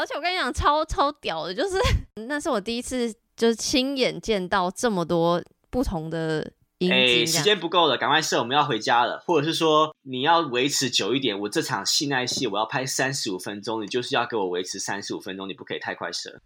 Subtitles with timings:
[0.00, 1.76] 而且我跟你讲，超超屌的，就是
[2.26, 9.22] 那是我第一次就是亲眼见到这么多不同的音哎，质，时间不够了，赶快射，我们要回家了。
[9.26, 16.40] 或者是说你要维持久一点，我这场性爱戏我要拍三十五分钟，你就是要给我维持三十五分钟，你不可以太快射。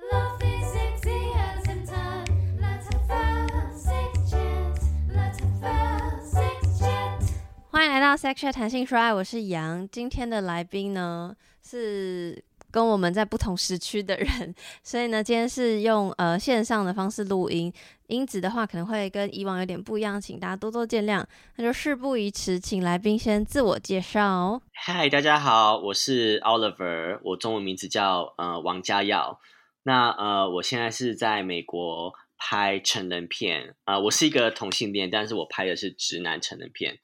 [7.71, 9.89] 欢迎来到 Chat 谈性说爱，我是杨。
[9.89, 12.43] 今天的来宾呢是
[12.75, 14.53] 跟我们在不同时区的人，
[14.83, 17.73] 所以呢，今天是用呃线上的方式录音，
[18.09, 21.25] 音质的话可能会跟以往有点不一样，请大家多多见谅。
[21.55, 24.63] 那就事不宜迟，请来宾先自我介绍哦。
[24.73, 29.39] 嗨，大家好，我是 Oliver，我中文名字叫呃王家耀。
[29.85, 36.99] 那呃，我现在是在美国拍成人片，啊、我是一个同性恋，但是我拍的是直男成人片。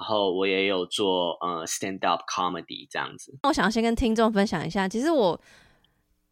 [0.00, 3.36] 然后我也有做呃 stand up comedy 这样子。
[3.42, 5.40] 我想要先跟听众分享一下，其实我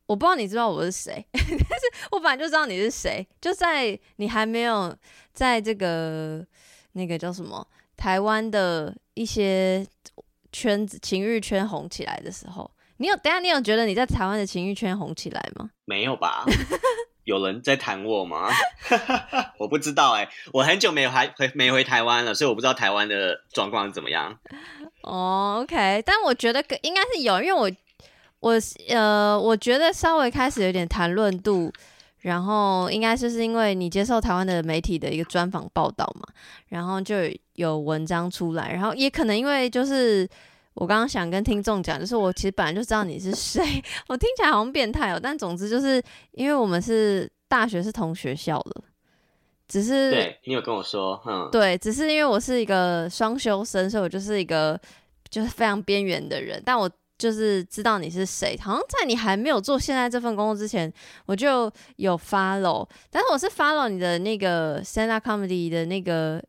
[0.07, 4.95] 我不知道你知道我是谁， 但是我本来就知道你是谁，就在你还没有
[5.33, 6.47] 在这个
[6.93, 9.85] 那个叫什么台湾的一些
[10.53, 15.71] 圈子情欲圈红起来的时候，你有等下你有觉得你在台湾的情欲圈红起来吗？
[15.85, 16.45] 没有吧？
[17.27, 18.49] 有人在谈我吗？
[19.59, 24.39] 我不知道哎、我很久没回回没回台湾了，所以我不知道台湾的状况怎么样。
[25.03, 27.71] 哦，OK，但我觉得应该是有，因为我
[28.39, 28.53] 我
[28.89, 31.73] 呃，我觉得稍微开始有点谈论度，
[32.21, 36.29] 然后应该就是因为你接受台湾的媒体的一个专访报道嘛，
[36.69, 37.17] 然后就
[37.55, 40.29] 有文章出来，然后也可能因为就是
[40.77, 43.63] 我刚刚想跟听众讲，就是我其实本来就知道你是谁，
[44.09, 46.03] 我听起来好像变态哦，但总之就是
[46.33, 48.83] 因为我们是大学是同学校的，
[49.67, 54.79] 只是对你有跟我说，嗯，对，只是因为我是一个双修生，所以我就是一个
[55.29, 56.63] 就是非常边缘的人。
[56.65, 60.93] 但我就是知道你是谁，好像在你还没有做现在这份工作之前，
[61.25, 62.87] 我就有 follow。
[63.11, 66.43] 但是我是 follow 你的那个 stand up comedy 的那个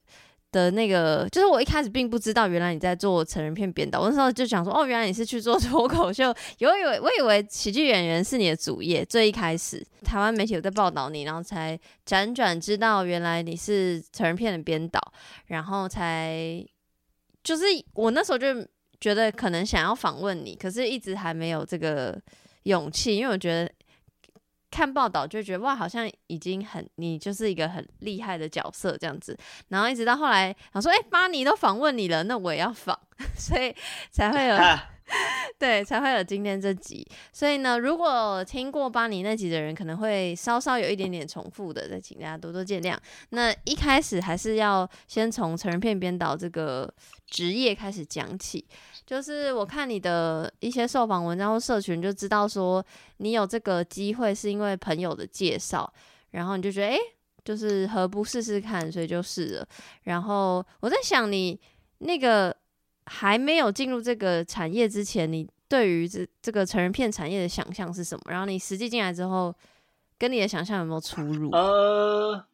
[0.57, 14.99] 的那个，就是我一开始并不知道原来你在做成人片编导， 我那时候就想说，哦，原来你是去做脱口秀， 有以为我以为喜剧演员是你的主业，最一开始台湾媒体有在报道你，然后才辗转知道原来你是成人片的编导，
[15.45, 16.65] 然后才
[17.43, 17.63] 就是
[17.93, 18.47] 我那时候就
[18.99, 22.19] 觉得可能想要访问你，可是一直还没有这个
[22.63, 23.71] 勇气，因为我觉得
[24.77, 29.35] 看报道就觉得哇，好像已经很你就是一个很厉害的角色这样子，
[29.69, 32.95] 然后一直到后来想说，哎、巴尼都访问你了，那我也要访，
[33.35, 33.75] 所以
[34.11, 34.55] 才会有，
[35.57, 37.07] 对，才会有今天这集。
[37.31, 42.95] 所以呢，如果听过巴尼那集的人，可能会稍稍有一点点重复的，再请大家多多见谅。
[43.29, 46.93] 那一开始还是要先从成人片编导这个
[47.27, 48.67] 职业开始讲起。
[49.05, 52.85] 就是我看你的一些受访文章或社群，就知道说
[53.17, 55.91] 你有这个机会是因为朋友的介绍，
[56.31, 56.99] 然后你就觉得诶，
[57.45, 59.67] 就是何不试试看，所以就试了。
[60.03, 61.57] 然后我在想你
[61.99, 62.53] 那个
[63.07, 68.23] 还没有进入这个产业之前，你对于这这个成人片产业的想象是什么？
[68.29, 69.55] 然后你实际进来之后，
[70.17, 71.49] 跟你的想象有没有出入？
[71.51, 72.45] 呃，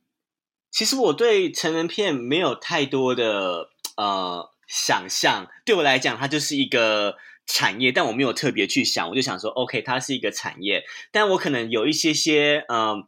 [0.71, 13.07] 其实我对成人片没有太多的呃想象，对我来讲，它就是一个产业，但我没有特别去想，我就想说，OK，它是一个产业，但我可能有一些些嗯、呃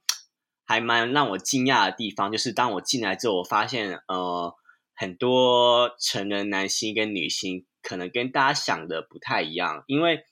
[0.67, 4.55] 还蛮让我惊讶的地方，就是当我进来之后，我发现呃，
[4.95, 10.23] 很多成人男星跟女星可能跟大家想的不太一样，因为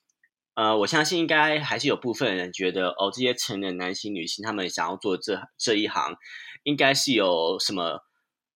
[0.56, 6.16] 呃，我相信应该还是有部分人觉得，哦，这些成人男星、女星他们想要做这这一行，
[6.64, 8.02] 应该是有什么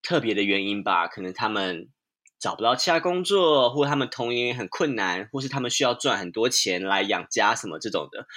[0.03, 1.07] 特别的原因吧？
[1.07, 1.89] 可能他们
[2.39, 8.27] 找不到其他工作，或他们童年很困难，或是他们需要赚很多钱来养家什么这种的，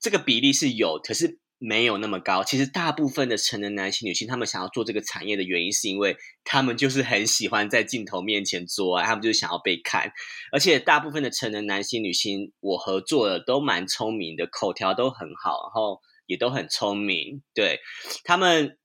[0.00, 2.44] 这个比例是有，可是没有那么高。
[2.44, 6.14] 其实大部分的成人男性、女性，他们想要做这个产业的原因，是因为
[6.44, 10.12] 他们就是很喜欢在镜头面前做爱，他们就是想要被看。
[10.52, 17.80] 而且大部分的成人男性、女性，我合作的都蛮聪明的，口条都很好，然后也都很聪明，对
[18.24, 18.76] 他们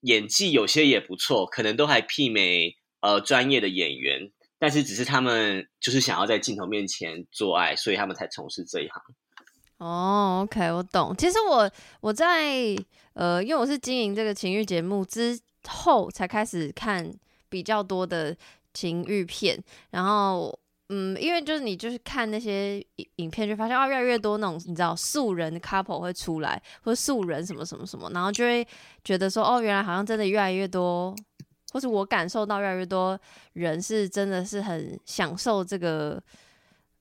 [0.00, 4.32] 演技有些也不错，可能都还媲美呃专业的演员。
[4.60, 9.02] 但是只是他们就是想要在镜头面前做爱，所以他们才从事这一行。
[9.78, 11.14] 哦，OK，我懂。
[11.16, 11.70] 其实我
[12.00, 12.76] 我在
[13.14, 17.10] 呃，因为我是经营这个情欲节目之后，才开始看
[17.48, 18.36] 比较多的
[18.72, 19.58] 情欲片，
[19.90, 20.56] 然后。
[20.90, 28.66] 嗯，因为就是你就是看那些影影片，就发现啊，越来越多那种你知道素人 couple 会出来，或素人什么什么什么，然后就会
[29.04, 31.14] 觉得说，哦，原来好像真的越来越多，
[31.74, 33.20] 或是我感受到越来越多
[33.52, 36.18] 人是真的是很享受这个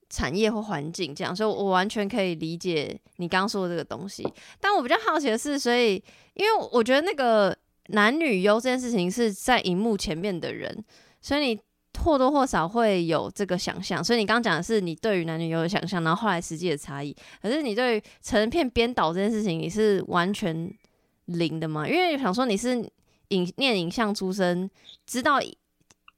[0.09, 4.25] 产业或环境这样，所以我完全可以理解你刚刚说的这个东西。
[4.59, 5.95] 但我比较好奇的是，所以
[6.33, 7.55] 因为我觉得那个
[7.87, 10.83] 男女优这件事情是在荧幕前面的人，
[11.21, 11.59] 所以你
[11.99, 14.03] 或多或少会有这个想象。
[14.03, 17.15] 所以你刚刚讲的是你对于男女优的想象，然后后来实际的差异。
[17.41, 20.71] 可是你对成人片编导这件事情，你是完全
[21.25, 21.87] 零的吗？
[21.87, 22.75] 因为想说你是
[23.29, 24.69] 影念影像出身，
[25.05, 25.41] 知道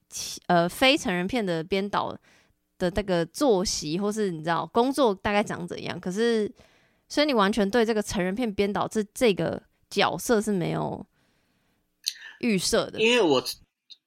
[0.09, 2.15] 其呃非成人片的编导
[2.80, 6.00] 的那个作息，或是你知道工作大概长怎样。
[6.00, 6.52] 可是，
[7.08, 11.06] 所以你完全对这个成人片编导这这个角色是没有
[12.40, 13.00] 预设的。
[13.00, 13.44] 因为我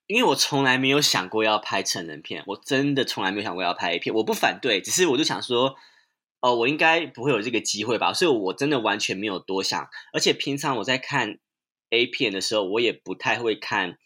[0.06, 4.14] 因为我从来没有想过要拍成人片，我真的从来没有想过要拍 A 片。
[4.14, 5.76] 我不反对，只是我就想说，
[6.40, 9.88] 哦，我应该不会有这个机会吧，所以我真的完全没有多想。
[10.12, 11.38] 而且平常我在看
[11.90, 13.98] A 片的时候，我也不太会看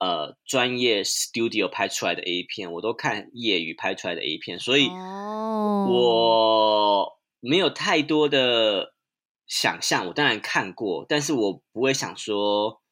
[0.00, 8.94] 呃专业 studio 拍出来的 A 片，我都看业余拍出来的 A 片，所以哦，我没有太多的
[9.46, 10.06] 想象。
[10.06, 12.82] 我当然看过，但是我不会想说，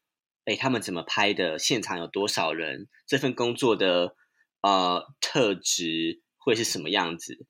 [0.44, 1.58] 哎，他们怎么拍的？
[1.58, 2.88] 现场有多少人？
[3.06, 4.16] 这份工作的
[4.60, 7.46] 呃特质会是什么样子？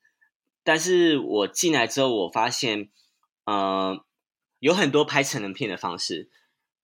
[0.63, 2.89] 但是我进来之后，我发现，
[3.45, 4.05] 呃，
[4.59, 6.29] 有很多拍成人片的方式，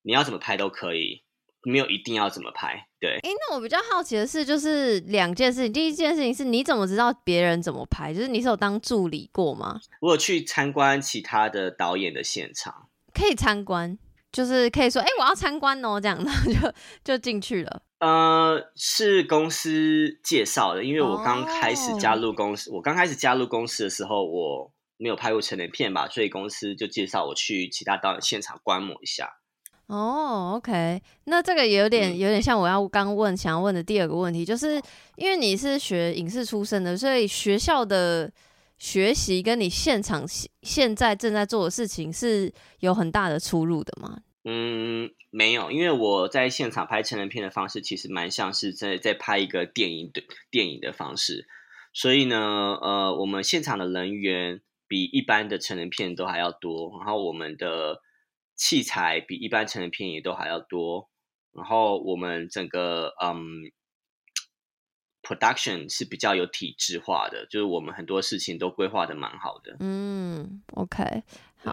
[0.01, 1.23] 你要怎么拍都可以，
[1.63, 2.87] 没有一定要怎么拍。
[2.99, 5.73] 对，哎，那我比较好奇的是，就是两件事情。
[5.73, 8.13] 第一件事情是你怎么知道别人怎么拍？
[8.13, 9.79] 就是你是有当助理过吗？
[10.01, 12.89] 我有去参观其他的导演的现场。
[13.13, 13.97] 可以参观，
[14.31, 16.73] 就是可以说，哎、我要参观哦，这样，然后就
[17.03, 17.81] 就进去了。
[17.99, 29.39] 呃，是公司介绍的，因为我刚开始加哦入公司，我刚开始加入公司的时候，我没有拍过成人片吧，所以公司就介绍我去其他导演现场观摩一下。
[29.89, 32.17] 哦，OK，那这个也有点嗯。
[32.19, 34.79] 有点像我要刚问想要问的第二个问题，就是
[35.15, 38.31] 因为你是学影视出身的，所以学校的
[38.77, 44.19] 学习跟你现场现现在正在做的事情是有很大的出入的吗？
[44.43, 50.21] 嗯，没有，因为我在现场拍成人片的方式，其实蛮像是在在拍一个电影的
[50.51, 51.47] 电影的方式，
[51.93, 58.01] 所以呢，呃，我们现场的人员比一般的成人片都还要多，然后我们的
[58.59, 61.07] 器材比一般成人片也都还要多，
[61.53, 63.71] 然后我们整个嗯
[65.23, 69.77] production 是比较有体制化的，就是我们很多事情都规划的蛮好的。
[69.79, 71.23] 嗯，OK，
[71.55, 71.71] 好，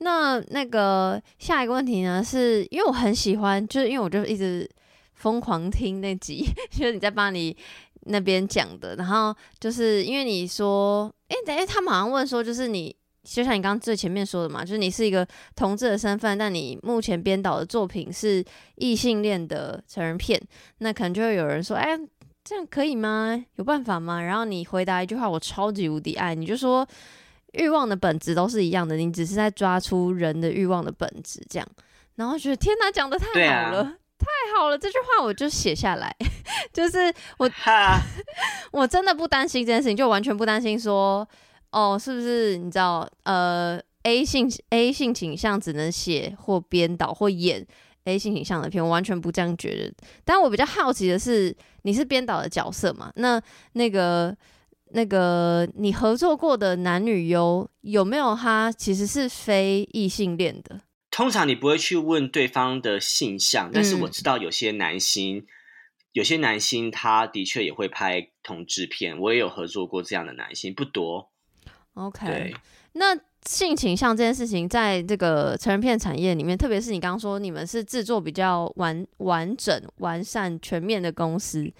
[0.00, 4.70] 那那个下一个问题呢，是因为我很喜欢，就是因为我就一直
[5.14, 7.56] 疯狂听那集， 就是你在巴黎
[8.02, 12.94] 那边讲的，然后就是因为你说，哎、等下他们好像问说，就是你。
[13.24, 18.44] 就像你刚刚最前面说的嘛，就是你是一个同志的身份，但你目前编导的作品是
[18.76, 20.40] 异性恋的成人片，
[20.78, 21.98] 那可能就会有人说，哎、
[22.42, 23.44] 这样可以吗？
[23.56, 24.22] 有办法吗？
[24.22, 26.86] 然后你回答一句话，我超级无敌爱，你就说
[27.52, 31.68] 欲望的本质都是一样的，你只是在抓出人的欲望的本质，这样。
[32.16, 33.26] 然后觉得天哪，讲的太
[33.62, 33.84] 好了，
[34.18, 34.26] 太
[34.56, 36.14] 好了，这句话我就写下来，
[36.72, 37.50] 就是我，
[38.72, 41.28] 我真的不担心这件事情，就完全不担心说，
[41.70, 47.66] 哦，是不是你知道，呃，A 性 A 性倾向只能写或编导或演
[48.04, 49.92] A 性倾向的片，我完全不这样觉得。
[50.24, 53.12] 但我比较好奇的是，你是编导的角色嘛？
[53.16, 53.40] 那
[53.72, 54.34] 那个
[54.92, 60.80] 那个你合作过的男女优有没有他其实是非异性恋的？
[61.10, 65.44] 通常你不会去问对方的性向，但是我嗯知道有些男星，
[66.12, 71.30] 有些男星他的确也会拍同志片，我也有合作过这样的男星，不多。
[71.98, 72.54] OK，
[72.92, 81.70] 那性倾向这件事情，在这个成人片产业里面，特别是你刚刚说你们是制作比较完完整、完善、全面的公司，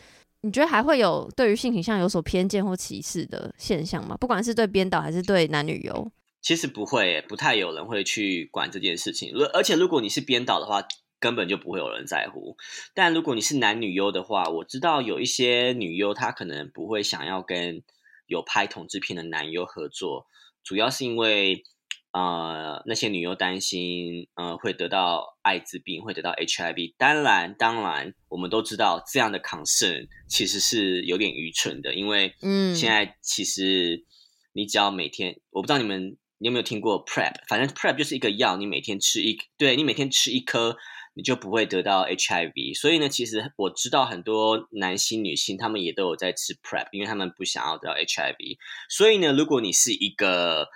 [0.41, 4.17] 你觉得还会有对于性倾向有所偏见或歧视的现象吗？
[4.19, 6.11] 不管是对编导还是对男女优？
[6.41, 9.33] 其实不会，不太有人会去管这件事情。
[9.35, 10.87] 而而且如果你是编导的话，
[11.21, 12.57] 根本就不会有人在乎。
[12.95, 17.83] 但如果你是男女优的话，我知道有一些女优她可能不会想要跟
[18.29, 20.27] 有拍同志片的男优合作，
[20.63, 21.65] 主要是因为
[22.13, 26.95] 呃那些女优担心呃会得到艾滋病，会得到 HIV。
[26.97, 34.05] 当然，当然我们都知道这样的 concern 其实是有点愚蠢的，因为嗯现在其实
[34.53, 40.77] 你只要每天，我不知道你们你有没有听过 PrEP，反正 PrEP 就是一个药，你每天吃一，对你每天吃一颗，
[41.19, 42.79] 你就不会得到 HIV。
[42.79, 48.57] 所以呢，其实我知道很多男性、女性他们也都有在吃 PrEP，因为他们不想要得到 HIV。
[48.89, 50.69] 所以呢，如果你是一个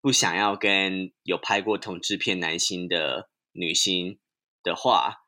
[0.00, 4.18] 不想要跟有拍过同志片男星的女星
[4.64, 5.18] 的话，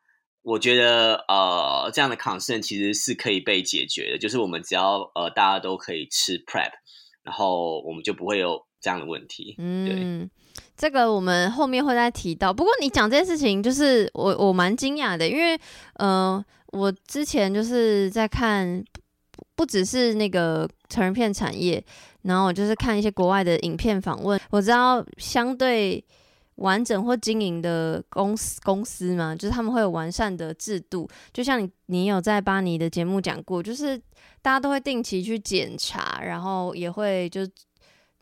[0.43, 6.73] 我觉得呃，这样的 concern 其实是可以被解决的，就是我们只要呃大家都可以吃 prep，
[7.23, 9.55] 然后我们就不会有这样的问题。
[9.59, 10.29] 嗯，
[10.77, 12.53] 这个我们后面会再提到。
[12.53, 15.59] 不过你讲这件事情，就是我我蛮惊讶的，因为
[15.95, 18.83] 呃，我之前就是在看，
[19.31, 21.85] 不不只是那个成人片产业，
[22.23, 26.05] 然后我就是看一些国外的影片访问，我知道相对。
[26.57, 33.97] 完整或经营的公司公司嘛，就是他们会有完善的制度，就像你你有在巴尼的节目讲过，就是
[34.43, 37.41] 大家都会定期去检查，然后也会就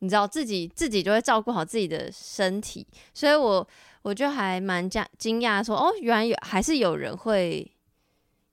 [0.00, 3.66] 你知道自己自己就会照顾好自己的身体，所以我
[4.02, 7.70] 我就还蛮惊惊讶说，哦，原来有还是有人会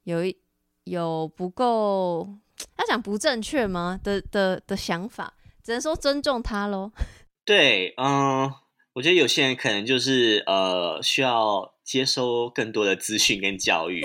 [0.03, 0.37] 有一
[0.85, 2.29] 有不够
[2.77, 6.91] 要讲不正确吗的的的想法，只能说尊重他喽。
[7.43, 8.53] 对，嗯。
[8.93, 14.01] 我觉得有些人可能就是呃需要接收更多的资讯跟教育。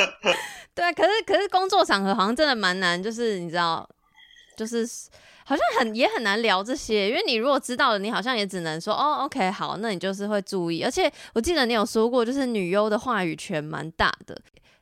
[0.74, 3.86] 对，可是可是工作场合好像真的蛮难，就是你知道，
[4.56, 4.88] 就是
[5.48, 10.82] 好像很也很难聊这些，因为你如果知道了，你好像也只能说哦，OK，好，那你就是会注意。
[10.82, 14.36] 而且我记得你有说过，就是女优的话语权蛮大的。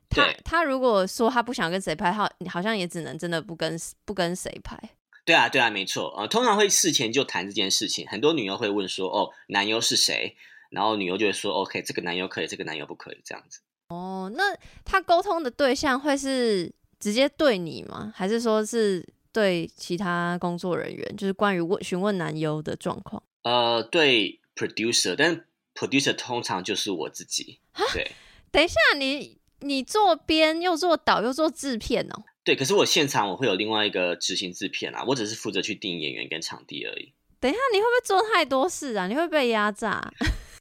[0.09, 4.77] 她她如果说她不想跟谁拍，好，好像也只能真的不跟不跟谁拍。
[5.23, 8.07] 对啊，对啊，没错，呃，通常会事前就谈这件事情。
[8.07, 10.35] 很多女优会问说：“哦，男优是谁？”
[10.69, 13.59] 然后女优就会说：“OK，这个男优可以，这个男优不可以。”这样子。
[13.89, 18.11] 哦，那他沟通的对象会是直接对你吗？
[18.15, 21.15] 还是说是对其他工作人员？
[21.17, 23.21] 就是关于问询问男优的状况？
[23.43, 27.59] 呃，对 producer，但 producer 通常就是我自己。
[27.93, 28.09] 对，
[28.49, 32.23] 等一下，你你做编又做导又做制片哦。
[32.45, 37.11] 对，可是我现场我会有另外一个执行制片啊，我只是负责去定演员跟场地而已。
[37.41, 39.07] 等一下，你会不会做太多事啊？
[39.07, 40.13] 你会被压榨？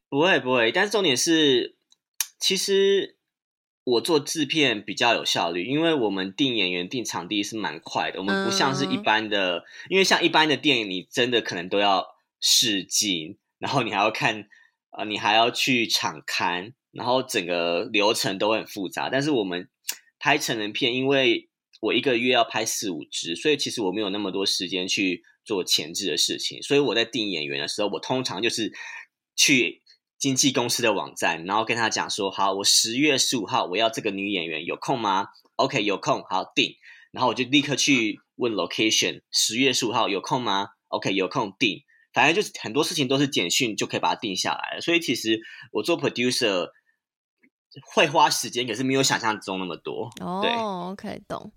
[0.08, 1.76] 不会不会，但是重点是，
[2.40, 3.16] 其实
[3.84, 8.18] 我做制片比较有效率，因为我们定演员、定场地是蛮快的。
[8.18, 12.06] 我们不像是一般的，因为像一般的电影，你真的可能都要
[12.40, 14.48] 试镜，然后你还要看，
[14.90, 19.10] 呃，你还要去场刊，然后整个流程都很复杂。
[19.10, 19.68] 但是我们
[20.18, 21.50] 拍成人片，因为
[21.80, 26.62] 我一个月要拍四五支，所以其实我没有那么多时间去做前置的事情。
[26.62, 28.72] 所以我在定演员的时候，我通常就是
[29.36, 29.82] 去
[30.24, 35.26] 经纪公司的网站，然后跟他讲说：“好，我十月十五号我要这个女演员，有空吗
[35.56, 36.76] ？”“OK，有空，好定。”
[37.12, 41.82] 然后我就立刻去问 location，十月十五号有空吗？“OK，有空定。”
[42.14, 44.80] 反正就是很多事情都是简讯就可以把它定下来了。
[44.80, 45.38] 所以其实
[45.72, 46.70] 我做 producer
[47.94, 50.08] 会花时间，可是没有想象中那么多。
[50.22, 51.52] 哦，OK，懂。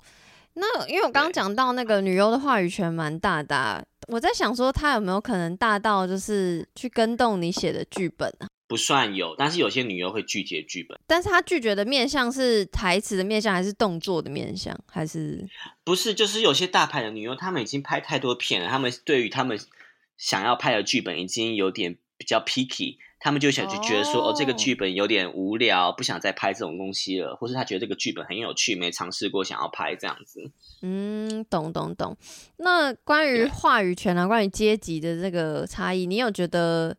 [0.55, 8.47] 那因为我刚刚讲到那个女优的话语权蛮大的，我在想说她有没有可能大到就是去跟动你写的剧本啊？
[8.67, 15.47] 不算有，但是有些女优会拒绝剧本，但是她拒绝的面向是台词的面向，还是动作的面向，还是
[15.83, 16.13] 不是？
[16.13, 19.59] 就是有些大牌的女优，她们已经拍太多片了，她们对于他们
[20.17, 22.97] 想要拍的剧本已经有点比较 picky。
[23.19, 30.51] 他们就想就觉得说，哦，这个剧本有点无聊，不想再拍这种东西了，或是她觉得这个剧本很有趣，没尝试过，想要拍这样子。
[30.83, 32.15] 嗯，懂懂懂。
[32.57, 36.95] 那关于话语权啊，关于阶级的这个差异，你有觉得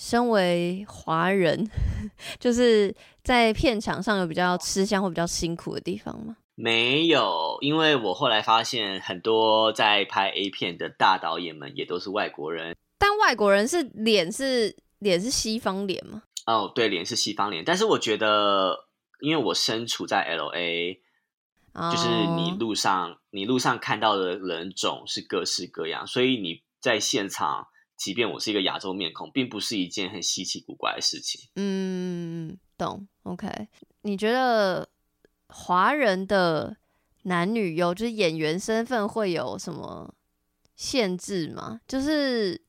[0.00, 1.68] 身为华人，
[2.40, 6.38] 就是在片场上有比较吃香或比较辛苦的地方吗？
[6.54, 14.76] 没有，因为我后来发现，很多在拍 A 片的大导演们也都是外国人，但外国人是脸是。
[15.00, 16.24] 脸是西方脸吗？
[16.44, 17.64] 哦，对，脸是西方脸。
[17.64, 18.84] 但是我觉得，
[19.20, 21.00] 因为我身处在 L A，
[21.90, 27.68] 就是你路上你路上看到的人种是各式各样，所以你在现场，
[28.00, 31.50] 即便我是一个亚洲面孔，并不是一件很稀奇古怪的事情。
[31.56, 33.06] 嗯，懂。
[33.24, 33.68] OK，
[34.02, 34.88] 你觉得
[35.48, 36.78] 华人的
[37.24, 40.14] 男女优就是演员身份会有什么
[40.74, 41.80] 限制吗？
[41.86, 42.60] 就是。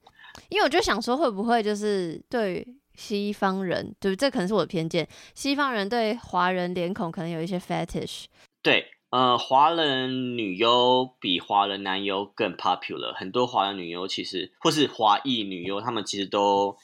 [0.47, 5.05] 因为我就想说，会不会就是对西方人，对，这可能是我的偏见。
[5.35, 8.25] 西方人对华人脸孔可能有一些 fetish。
[8.61, 13.13] 对，呃，华人女优比华人男优更 popular。
[13.13, 16.77] 很多华人女优其实，或是华裔女优，他们其实都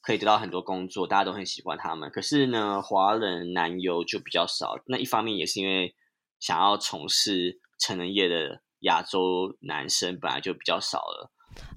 [0.00, 2.08] 可以得到很多工作，大家都很喜欢他们。
[2.10, 4.76] 可是呢，华人男优就比较少。
[4.86, 5.96] 那一方面也是因为
[6.38, 11.32] 想要从事成人业的亚洲男生本来就比较少了。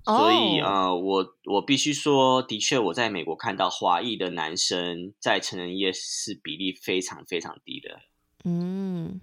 [0.05, 8.01] 所以呃，我我必须说，的确，我在美国看到华裔的男生在成人业是比例非常非常低的。
[8.43, 9.19] 嗯，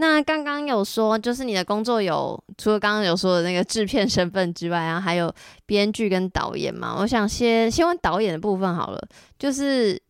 [0.00, 5.34] 那刚刚有说，就是你的工作有除了刚刚有说的那个制片身份之外，然后还有
[5.66, 6.96] 编剧跟导演嘛？
[7.00, 10.00] 我想先先问导演的部分好了，就是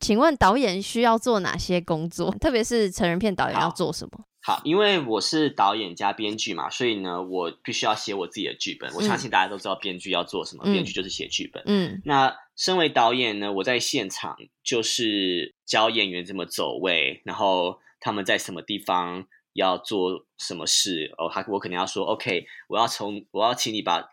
[0.00, 2.30] 请问导演需要做哪些工作？
[2.38, 4.24] 特别是成人片导演要做什么？
[4.42, 8.92] 好，因为我是导演加编剧嘛，所以呢，我必须要写我自己的剧本。
[8.94, 11.62] 我相信大家都知道编剧要做什么，嗯编剧就是写剧本。
[11.66, 21.12] 嗯那身为导演呢，我在现场就是教演员怎么走位，然后他们在什么地方要做什么事。
[21.18, 24.08] 哦，他我可能要说，OK，我要从我要请你把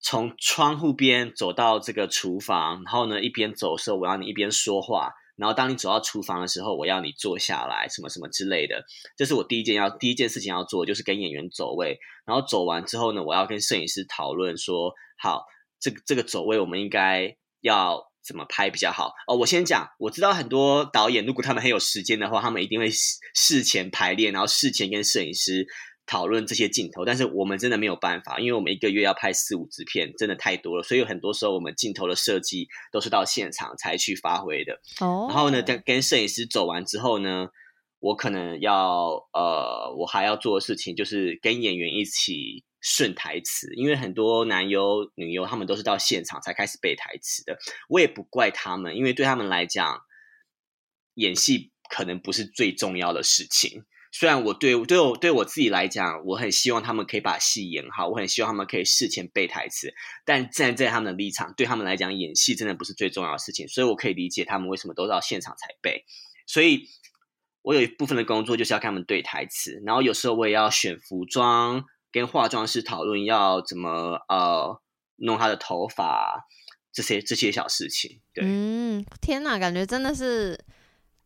[0.00, 5.12] 从窗户边走到这个厨房，然后呢一边走的时候，我要你一边说话。
[5.36, 8.86] 然后当你走到厨房的时候，我要你坐下来，什么什么之类的。
[9.18, 11.98] 这是我第一件要第一件事情要做，就是跟演员走位。
[12.24, 15.44] 然后走完之后呢，我要跟摄影师讨论说，好，
[15.78, 19.12] 这个这个走位我们应该要怎么拍比较好？
[19.28, 25.66] 哦，我先讲，我知道很多导演如果他们很有时间的话，他们一定会事事前排练，然后事前跟摄影师
[26.06, 27.04] 讨论这些镜头。
[27.04, 34.80] 但是我们真的没有办法，因为我们一个月要拍四五支片，真的太多了，所以有很多时候我们镜头的设计都是到现场才去发挥的。
[35.00, 37.48] 哦，然后呢，跟跟摄影师走完之后呢，
[38.00, 47.58] 我可能要呃，我还要做的事情就是跟演员一起顺台词，因为很多男优、女优他们都是到现场才开始背台词的。
[47.88, 50.02] 我也不怪他们，因为对他们来讲，
[51.14, 53.84] 演戏可能不是最重要的事情。
[54.12, 59.92] 虽然我对对我对我自己来讲，我很希望他们可以把戏演好，我很希望他们可以事前背台词，
[60.24, 66.04] 但站在他们的立场，对他们来讲，演戏真的不是最重要的事情，所以我可以理解他们为什么都到现场才背。
[66.46, 66.88] 所以，
[67.62, 74.80] 我有一部分的工作就是要跟他们对台词，然后有时候我也要选服装，跟化妆师讨论要怎么呃
[75.16, 76.46] 弄他的头发，
[76.92, 78.20] 这些这些小事情。
[78.32, 80.58] 对，嗯，天哪，感觉真的是，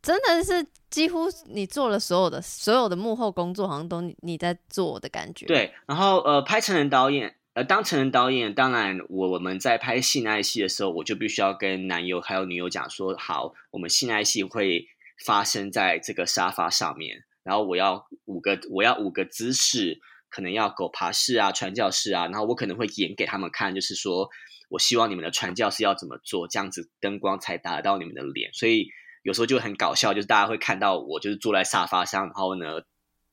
[0.03, 14.87] 真的是几乎你做了所有的所有的幕后工作，好像都你你在做的感觉。，对，然后呃，拍成人导演，呃，当成人导演，当然我我们在拍性爱戏的时候，我就必须要跟男友还有女友讲说，好，我们性爱戏会
[15.25, 24.29] 发生在这个沙发上面，然后我要五个，我要五个姿势，可能要狗爬式啊、传教式啊，然后我可能会演给他们看，就是说
[24.69, 28.89] 我希望你们的传教士要怎么做，这样子灯光才打得到你们的脸，所以
[29.23, 32.81] 有时候就很搞笑，就是大家会看到我就是坐在沙发上，然后呢。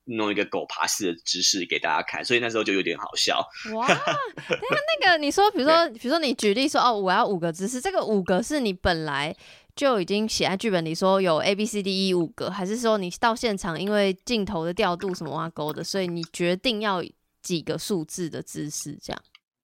[0.09, 3.45] 弄一个狗爬式的姿势给大家看，所以那时候就有点好笑。
[3.73, 9.35] 哇，等一下那个你说，比如说，比如说你举例说，哦，我要五个姿势，这个五个是你本来
[9.77, 17.03] 就已经写在剧本里说有 A B C D E 五个，还是说你到现场因为镜头的调度什么挖沟的，所以你决定要
[17.43, 19.21] 几个数字的姿势这样？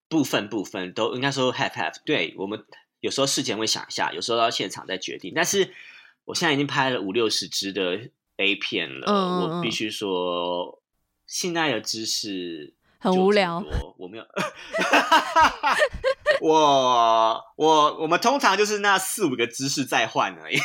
[0.08, 2.64] 部分部分都应该说 have have，对我们
[3.00, 5.34] 有时候事前会想一下，有时候到现场再决定。
[5.36, 5.74] 但是
[6.26, 8.00] 我现在已经拍了五六十支的
[8.38, 10.80] A 片了，嗯嗯嗯我必须说，
[11.26, 12.72] 性爱的知识
[13.04, 14.24] 很无聊就这么多，我没有，
[16.40, 20.58] 我我我们通常就是那四五个姿势再换而已。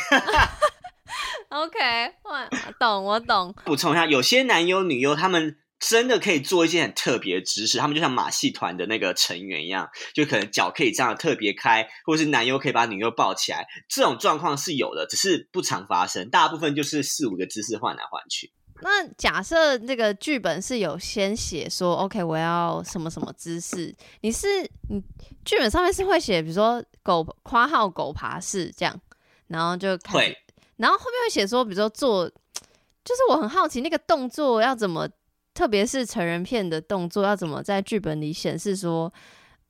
[1.49, 1.77] OK，
[2.23, 2.49] 我，
[2.79, 18.53] 懂我懂，补充一下，有些男优女优他们真的可以做一些很特别的姿势，他们就像马戏团的那个成员一样，就可能脚可以这样特别开，或者是男优可以把女优抱起来，这种状况是有的，只是不常发生，大部分就是四五个姿势换来换去。
[18.81, 24.47] 那假设这个剧本是有先写说，OK，我要什么什么姿势，你是
[24.89, 25.03] 你
[25.43, 28.99] 剧本上面是会写，比如说狗夸号狗爬式这样，
[29.47, 30.37] 然后就开始会，
[30.77, 35.09] 然后后面会写说，比如说做，就是我很好奇那个动作要怎么，
[35.53, 39.11] 特别是成人片的动作要怎么在剧本里显示说，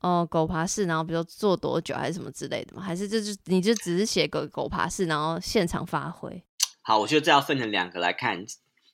[0.02, 2.82] 哦、狗爬式，然后比如说做多久还是什么之类的吗？
[2.82, 6.42] 还是就是你就只是写个狗爬式，然后现场发挥？
[6.82, 8.44] 好，我觉得这要分成两个来看，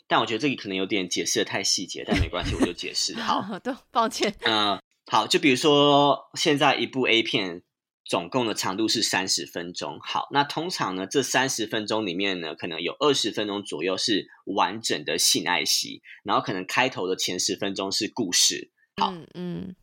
[0.09, 3.15] 但我觉得这里可能有点解释的太细节，但没关系，我就解释。
[3.21, 7.63] 好，对，抱歉，呃， 好，就比如说现在一部 A 片
[8.05, 9.99] 总共的长度是三十分钟。
[10.01, 18.71] 好，那通常呢，这三十分钟里面呢，可能有二十分钟左右是完整的性爱戏，然后可能开头的前十分钟是故事。
[18.97, 19.77] 好嗯嗯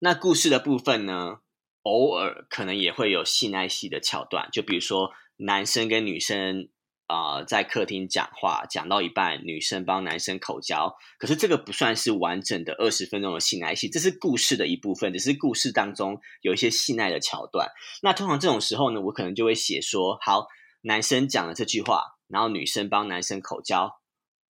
[0.00, 1.38] 那故事的部分呢，
[1.82, 17.68] 偶尔可能也会有性爱戏的桥段，就比如说男生跟女生啊、呃在客厅讲话，讲到一半，女生帮男生口交，可是这个不算是完整的二十分钟的性爱戏，这是故事的一部分，只是故事当中有一些性爱的桥段。
[18.02, 20.46] 那通常这种时候呢，我可能就会写说，好，
[20.82, 24.00] 男生讲了这句话，然后女生帮男生口交，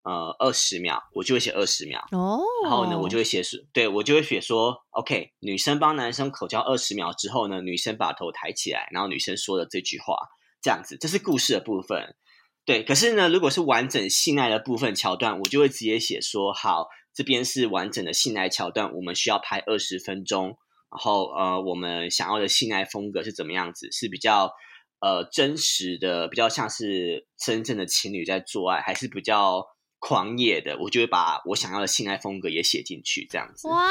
[0.05, 2.07] 呃，二十秒，我就会写二十秒。
[2.13, 10.17] 哦，然后呢，我就会写说，对我就会写说，OK，女生帮男生口交二十秒之后呢，女生把头抬起来，然后女生说了这句话，
[10.61, 12.15] 这样子，这是故事的部分。
[12.65, 20.47] 对，可是呢，如果是完整性爱的部分桥段，我就会直接写说，好，这边是完整的性爱桥段，我们需要拍二十分钟，
[20.91, 24.53] 然后呃，我们想要的性爱风格是怎么样子，是比较
[25.01, 29.67] 呃真实的，比较像是真正的情侣在做爱，还是比较
[29.99, 33.67] 狂野的，我就会把我想要的性爱风格也写进去，这样子。
[33.67, 33.89] 哇，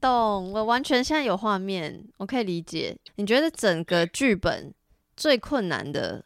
[0.00, 2.96] 懂，我完全现在有画面，我可以理解。
[3.16, 4.72] 你觉得整个剧本
[5.14, 6.24] 最困难的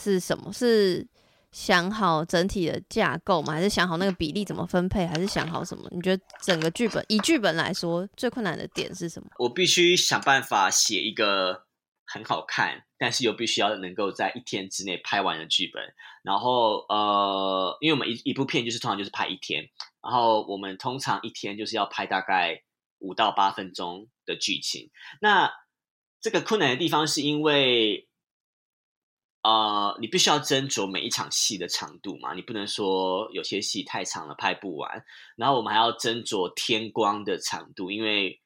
[0.00, 0.52] 是什么？
[0.52, 1.06] 是
[1.50, 3.54] 想好整体的架构吗？
[3.54, 5.06] 还是想好那个比例怎么分配？
[5.06, 5.88] 还是想好什么？
[5.90, 9.28] 你觉得整个剧本以剧本来说，最困难的点是什么？
[9.38, 11.64] 我必须想办法写一个
[12.06, 15.82] 很好看，但是又必须要能够在一天之内拍完的剧本。
[16.22, 19.64] 然后呃，因为我们一一部片就是通常就是拍一天，
[20.02, 22.62] 然后我们通常一天就是要拍大概
[22.98, 24.90] 五到八分钟的剧情。
[25.22, 25.50] 那
[26.20, 28.07] 这个困难的地方是因为，
[29.42, 35.04] 呃，你必须要斟酌每一场戏的长度嘛，你不能说有些戏太长了拍不完。
[35.36, 38.40] 然后我们还要斟酌天光的长度，因为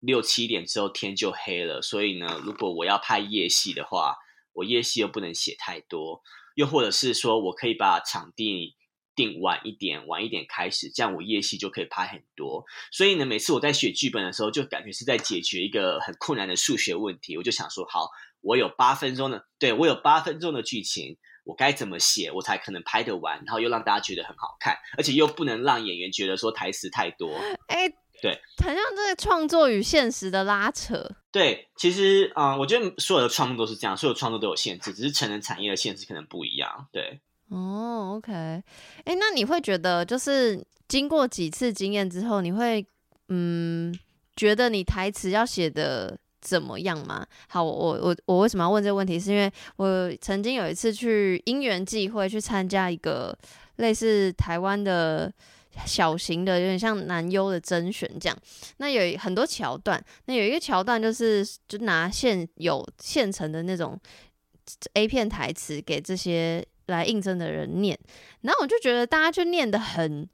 [0.00, 4.16] 六七点之后天就黑了，所以呢，如果我要拍夜戏的话，
[4.54, 6.22] 我夜戏又不能写太多，
[6.54, 8.74] 又或者是说我可以把场地
[9.14, 12.64] 定晚一点，晚一点开始，这样我夜戏就可以拍很多。
[12.90, 17.36] 所以呢，每次我在写剧本的时候，就感觉是在解决一个很困难的数学问题。
[17.36, 18.08] 我就想说，好，
[18.40, 27.34] 我有八分钟的，对我有八分钟的剧情，我该怎么写，我才可能拍得完，然后又让大家觉得很好看，而且又不能让演员觉得说台词太多。
[27.68, 27.88] 哎、
[28.20, 31.16] 对，很像这个创作与现实的拉扯。
[31.30, 36.88] 对，其实啊、呃我觉得所有的创作都是这样，所有创作都有限制，只是成人产业的限制可能不一样。
[36.92, 37.20] 对，
[37.52, 42.84] 哦，OK，哎、那你会觉得就是经过几次经验之后，你会
[43.28, 43.94] 嗯
[44.34, 47.26] 觉得你台词要写的怎么样吗？
[47.48, 49.20] 好，我我我我为什么要问这个问题？
[49.20, 53.36] 是因为我曾经有一次去因缘际会去参加一个
[53.76, 55.30] 类似台湾的
[55.84, 58.38] 小型的，有点像男优的甄选这样。
[58.78, 64.00] 那有很多桥段，那有一个桥段就是就拿现有现成的那种
[64.94, 67.98] A 片台词给这些来应征的人念，
[68.42, 70.28] 然后我就觉得大家就念的很。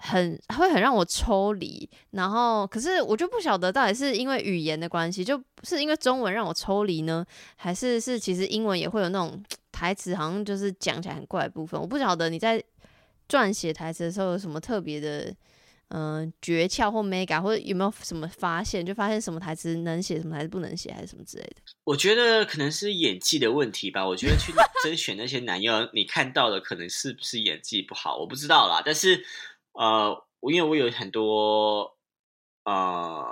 [0.00, 11.80] 很会很让我抽离，然后可是我就不晓得到底是因为语言的关系，就是因为中文让我抽离呢，还是是其实英文也会有那种 台词，好像就是讲起来很怪的部分。
[11.80, 12.62] 我不晓得你在
[13.28, 15.34] 撰写台词的时候有什么特别的
[15.88, 21.56] 嗯、呃诀窍或 mega，或者有没有什么发现，就发现什么台词能写，什么台词不能写，还是什么之类的。
[21.84, 24.06] 我觉得可能是演技的问题吧。
[24.06, 24.52] 我觉得去
[24.84, 28.82] 甄选那些男优，你看到的可能是不是演技不好，我不知道啦。
[28.84, 29.24] 但是
[29.72, 31.96] 呃，我因为我有很多
[32.64, 33.24] 呃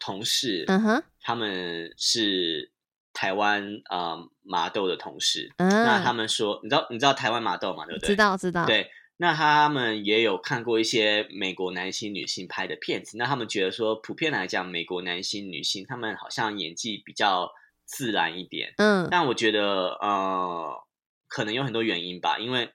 [0.00, 2.70] 同事，嗯哼，他们是
[3.12, 8.08] 台湾呃麻豆的同事，嗯，那他们说，你知道你知道台湾麻豆嘛，对不对？
[8.08, 17.52] 知道知道，，对，那他们也有看过一些美国男星、女星拍的片子，那他们觉得说，普遍来讲，美国男星、女星他们好像演技比较
[17.84, 18.74] 自然一点。
[18.78, 20.84] 嗯但我觉得，呃，
[21.28, 22.70] 可能有很多原因吧，因为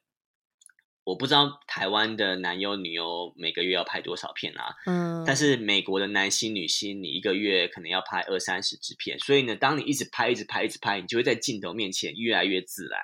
[1.04, 13.02] 我不知道台湾的男优、女优每个月要拍多少片啊，嗯，但是美国的男星、女星，你一个月可能要拍二三十支片，所以呢，当你一直拍、一直拍、一直拍，你就会在镜头面前越来越自然。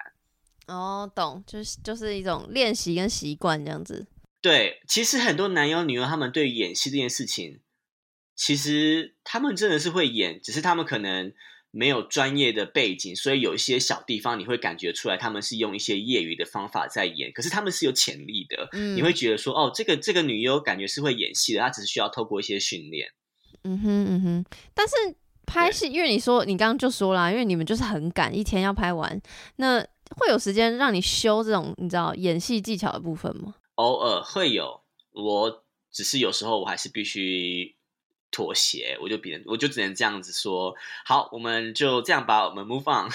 [0.68, 4.08] 哦，懂，就是就是一种练习跟习惯这样子。
[4.42, 7.62] 对，其实很多男优女优他们对演戏这件事情，
[8.36, 11.34] 其实他们真的是会演，只是他们可能
[11.72, 18.70] 没有专业的背景，所以有一些小地方你会感觉出来他们是用一些业余的方法在演，可是他们是有潜力的。
[18.74, 23.10] 嗯，你会觉得说，哦，这个这个女优感觉是会演戏的，她只是需要透过一些训练。
[23.64, 24.94] 嗯哼嗯哼，但是
[25.48, 29.20] 拍戏，因为你说你刚刚就说啦，因为你们就是很赶，一天要拍完，
[29.56, 29.86] 那
[30.18, 33.56] 会有时间让你修这种你知道演戏技巧的部分吗？
[33.76, 37.76] 偶尔会有，我只是有时候我还是必须
[38.32, 40.74] 妥协，我就别人我就只能这样子说，
[41.06, 43.10] 好，我们就这样吧，我们 move on。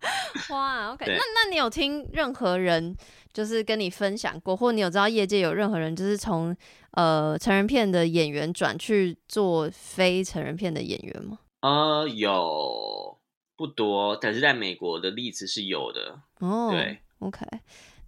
[0.50, 2.96] 哇，OK，那那你有听任何人
[3.32, 6.56] 就是跟你分享过，或你有知道业界有任何人就是从
[6.92, 11.40] 呃成人片的演员转去做非成人片的演员吗？
[11.60, 13.17] 呃，有
[13.58, 16.20] 不多，但是在美国的例子是有的。
[16.38, 17.44] 哦，对，OK。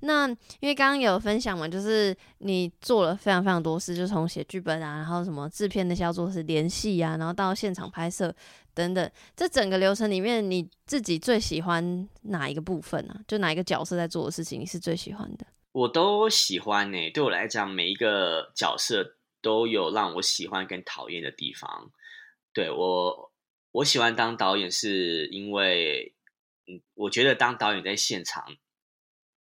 [0.02, 0.26] 那
[0.60, 8.34] 因为刚刚有分享嘛，就是你做了非常非常多事，就从写剧本啊，然后什么制片那些要做的是联系啊，然后到现场拍摄
[8.72, 13.20] 等等，这整个流程里面，你自己最喜欢哪一个部分啊？
[13.26, 15.44] 就哪一个角色在做的事情，你是最喜欢的？
[15.72, 21.90] 我都喜欢呢、对我来讲，每一个角色都有让我喜欢跟讨厌的地方。
[22.54, 23.29] 对我，
[23.72, 26.14] 我喜欢当导演，是因为，
[26.66, 28.44] 嗯，我觉得当导演在现场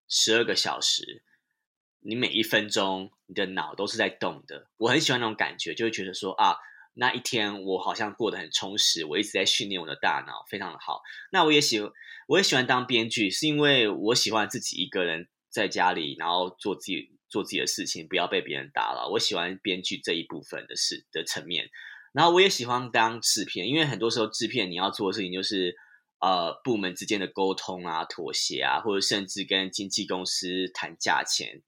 [0.07, 1.23] 十二个小时，
[2.01, 4.69] 你每一分钟你的脑都是在动的。
[4.77, 6.57] 我很喜欢那种感觉，就会觉得说啊，
[6.93, 11.01] 那一天我好像过得很充实，我一直在训练我的大脑，非常的好。
[11.31, 11.79] 那我也喜
[12.27, 19.07] 我也喜欢当编剧，是因为我喜欢自己一个人在家里，然后做自己做自己的事情，不要被别人打扰。
[19.07, 21.71] 我喜欢编剧这一部分的事的层面。
[22.13, 25.75] 然后我也喜欢当制片，因为很多时候制片你要做的事情就是
[26.19, 31.61] 呃部门之间的沟通啊、妥协啊，或者甚至跟经纪公司谈价钱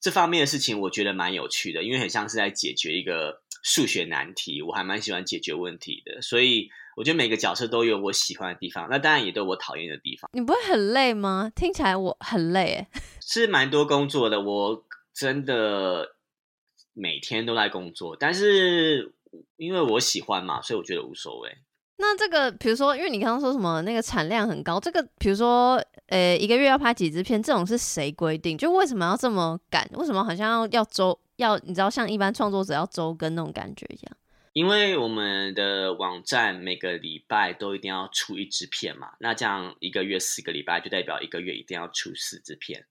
[0.00, 11.52] 这方面的事情，我觉得蛮有趣的，因为很像是在解决一个数学难题，我还蛮喜欢解决问题的，所以我觉得每个角色都有我喜欢的地方，那当然也都有我讨厌的地方，你不会很累吗？
[11.54, 12.86] 听起来我很累。
[13.20, 16.16] 是蛮多工作的，我真的
[16.94, 19.12] 每天都在工作，但是
[19.56, 21.58] 因为我喜欢嘛，所以我觉得无所谓。
[21.98, 28.56] 那这个，比如说，因为你刚刚说什么那个产量很高，这个比如说，呃，一个月要拍几支片，这种是谁规定？
[28.56, 29.86] 就为什么要这么赶？
[29.94, 34.16] 为什么好像要要周要你知道像一般创作者要周更那种感觉一样？
[34.54, 42.84] 因为我们的网站每个礼拜都一定要出一支片嘛，那这样一个月四个礼拜就代表一个月一定要出四支片。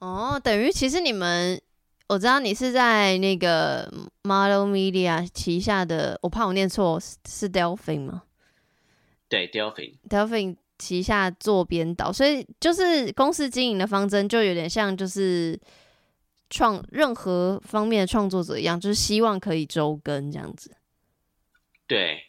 [0.00, 1.62] 哦，等于其实你们，
[2.08, 3.90] 我知道你是在那个
[4.22, 8.24] Model Media 旗下的，我怕我念错，是是 Delphin 吗
[9.28, 15.58] 对，Delphin，？Delphin 旗下做编导，所以就是公司经营的方针就有点像就是
[16.50, 20.76] 创任何方面的创作者一样，就是希望可以周更这样子。
[21.86, 22.24] 对，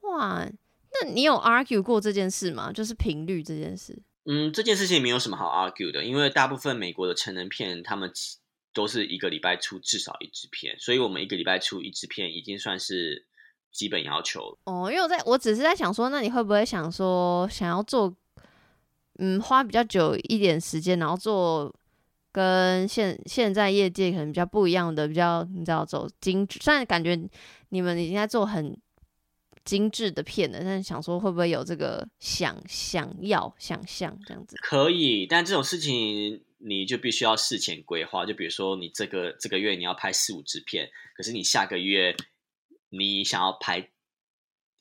[0.00, 2.72] 哇，那你有 argue 过这件事吗？
[2.72, 4.02] 就是频率这件事。
[4.24, 8.38] 嗯，这件事情没有什么好 argue 的，因为大部分美国的成人片，他们其
[8.72, 13.26] 都是一个礼拜出至少一支片，所以我们一个礼拜出一支片已经算是
[13.72, 14.58] 基本要求了。
[14.64, 18.14] 哦，因为我在我只是在想说，那你会不会想说想要做，
[19.18, 21.74] 嗯，花比较久一点时间，然后做
[22.32, 27.18] 跟现现在业界可能比较不一样的，比较你知道走精致，虽然感觉
[27.70, 28.76] 你们已经在做很
[29.64, 34.56] 精致的片了，但是想说会不会有这个想想要想象这样子？
[34.62, 38.24] 可以，但这种事情你就必须要事前规划。
[38.24, 42.14] 就比如说，你这个这个月你要拍四五支片，可是你下个月
[42.90, 43.90] 你想要拍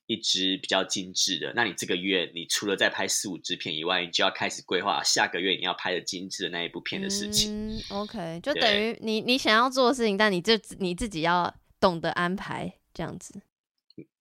[0.07, 7.77] 一支比较精致的，那你这个月你除了在拍四五支片以外，你就要开始规划下个月你要拍的精致的那一部片的事情。
[7.77, 13.39] 嗯，OK，就等于你你想要做的事情，但你这你自己要懂得安排这样子。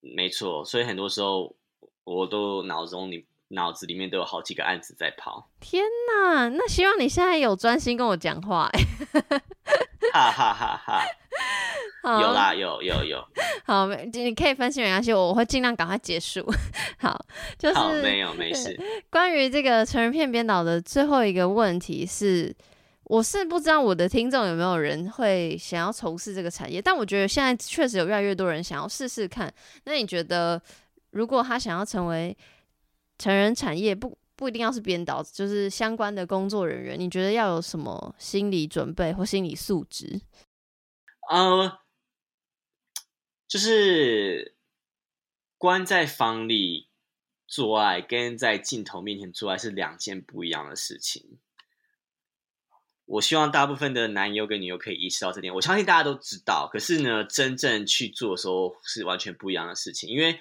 [0.01, 1.57] 没错，所以很多时候
[2.05, 8.81] 我都脑中你脑子里面都有好几个案子在跑，天呐，那希望你现在有专心跟我讲话、欸。
[10.13, 11.03] 哈哈哈哈！
[12.21, 13.23] 有啦，有有有，
[13.67, 16.45] 好，没你可以分析没关系，我我会尽量赶快结束。
[16.99, 17.19] 好，
[17.59, 18.79] 就是，没有没事。
[19.11, 22.55] 关于这个成人片编导的最后一个问题是，
[23.05, 29.53] 我是不知道我的听众有没有人会想要从事这个产业，但我觉得现在确实有越来越多人想要试试看。
[29.85, 30.61] 那你觉得，
[31.11, 32.35] 如果他想要成为
[33.19, 40.21] 成人产业，不不一定要是编导，就是相关的工作人员，你觉得要有什么心理准备或心理素质？
[41.31, 41.81] 呃，
[43.47, 44.55] 就是
[45.57, 46.89] 关在房里
[47.47, 51.39] 做爱，跟在镜头面前做爱是两件不一样的事情。
[53.07, 55.55] 我希望大部分的男优跟女优可以意识到这点。
[55.55, 60.11] 我相信大家都知道，可是呢，真正去做的时候是完全不一样的事情。
[60.11, 60.39] 因为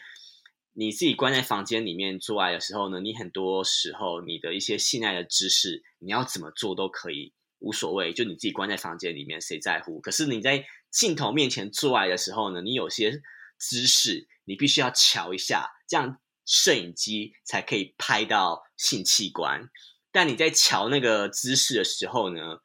[0.79, 8.13] 你自己关在房间里面做爱的时候呢，你很多时候你的一些性爱的知识，你要怎么做都可以，无所谓。
[8.13, 9.99] 就你自己关在房间里面，谁在乎？
[9.99, 13.23] 可是你在镜头面前做爱的时候呢，你有些
[13.57, 19.71] 姿势你必须要瞧一下，这样摄影机才可以拍到性器官。
[20.11, 22.59] 但你在瞧那个姿势的时候呢，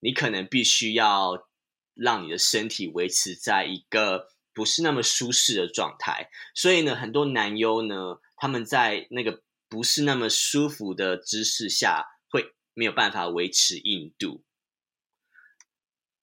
[0.00, 1.46] 你可能必须要
[1.92, 6.30] 让你的身体维持在一个不是那么舒适的状态。
[6.52, 14.42] 所以呢，很多男优呢，他们在那个不是那么舒服的姿势下，会没有办法维持硬度。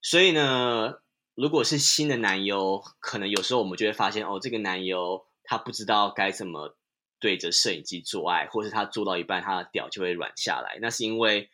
[0.02, 0.96] 所以呢，
[1.34, 6.78] 如果是新的男优，可能有时候我们就会发现，哦，这个男优他不知道该怎么
[7.22, 10.78] 对着摄影机做爱，或是他做到一半，他的屌就会软下来。
[10.82, 11.50] 那是因为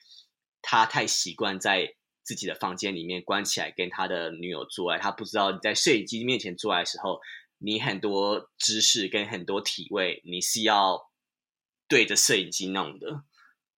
[0.64, 1.94] 他太习惯在
[2.32, 7.20] 自己的房间里面关起来跟他的女友做爱，他不知道你在摄影机面前做爱的时候，
[7.58, 11.10] 你很多姿势跟很多体位，你是要
[11.90, 13.24] 对着摄影机弄的。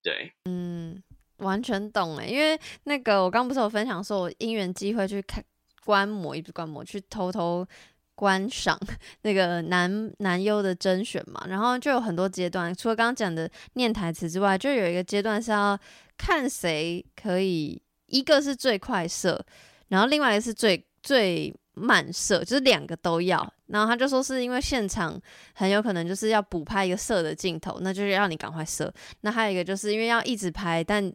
[0.04, 1.02] 对，嗯
[1.38, 5.44] 完全懂哎，因为那个我刚不是有分享说，我因缘机会去看
[5.84, 7.68] 观摩，也不是观摩，去偷偷
[8.14, 8.80] 观赏
[9.24, 15.78] 那个男男优的甄选嘛，然后就有很多阶段，除了刚刚讲的念台词之外，就有一个阶段是要
[16.16, 17.82] 看谁可以，
[18.14, 19.44] 一个是最快射，
[19.88, 23.54] 然后另外一个是最最慢射，就是两个都要。
[23.68, 25.20] 然后他就说是因为现场
[25.54, 28.94] 很有可能就是要补拍一个射的镜头，那就是要你赶快射。
[29.22, 31.12] 那还有一个就是因为要一直拍，但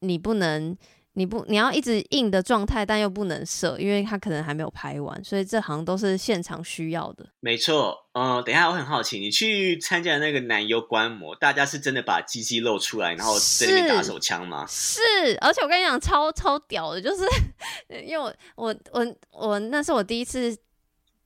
[0.00, 0.76] 你不能。
[1.18, 7.26] 你不，你要一直硬的状态，但又不能射，因为他可能还没有拍完，所以这好像都是现场需要的。
[7.40, 14.66] 没错，嗯、等一下我很好奇，你去参加那个男优观摩，大家是真的把鸡鸡露出来，然后在那边打手枪吗？
[14.68, 15.00] 是，
[15.40, 17.24] 而且我跟你讲，超超屌的，就是
[18.04, 20.54] 因为我我我我那是我第一次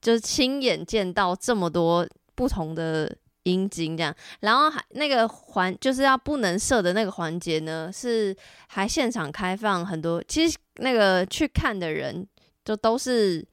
[0.00, 3.12] 就是亲眼见到这么多不同的
[3.44, 8.36] 阴茎这样，然后还那个环就是要不能射的那个环节呢，是
[8.68, 12.26] 还现场开放很多，其实那个去看的人
[12.64, 13.46] 就都是。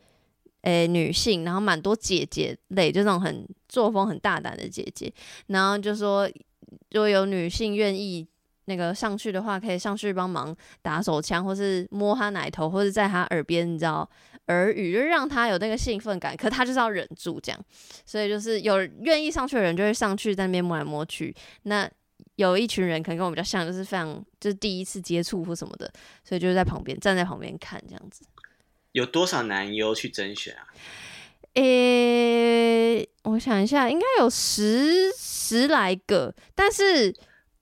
[0.64, 5.14] 诶、女性，然后蛮多姐姐类，就那种很作风很大胆的姐姐，
[5.46, 6.28] 然后就说，
[6.92, 8.28] 如果有女性愿意
[8.68, 14.08] 那个上去的话，可以上去帮忙打手枪，或是摸他奶头，或者在他耳边，你知道
[14.48, 16.36] 耳语，就让他有那个兴奋感。
[16.36, 17.66] 可他就是要忍住这样，
[18.06, 21.34] 所以就是有愿意上去的人就会上去在那边摸来摸去。
[21.64, 21.90] 那
[22.36, 25.92] 有一群人可能跟我比较像，就是非常就是第一次接触或什么的，
[26.24, 28.26] 所以就是在旁边站在旁边看这样子。
[28.92, 30.68] 有多少男优去甄选啊？
[31.54, 37.12] 诶、我想一下，应该有十十来个，但是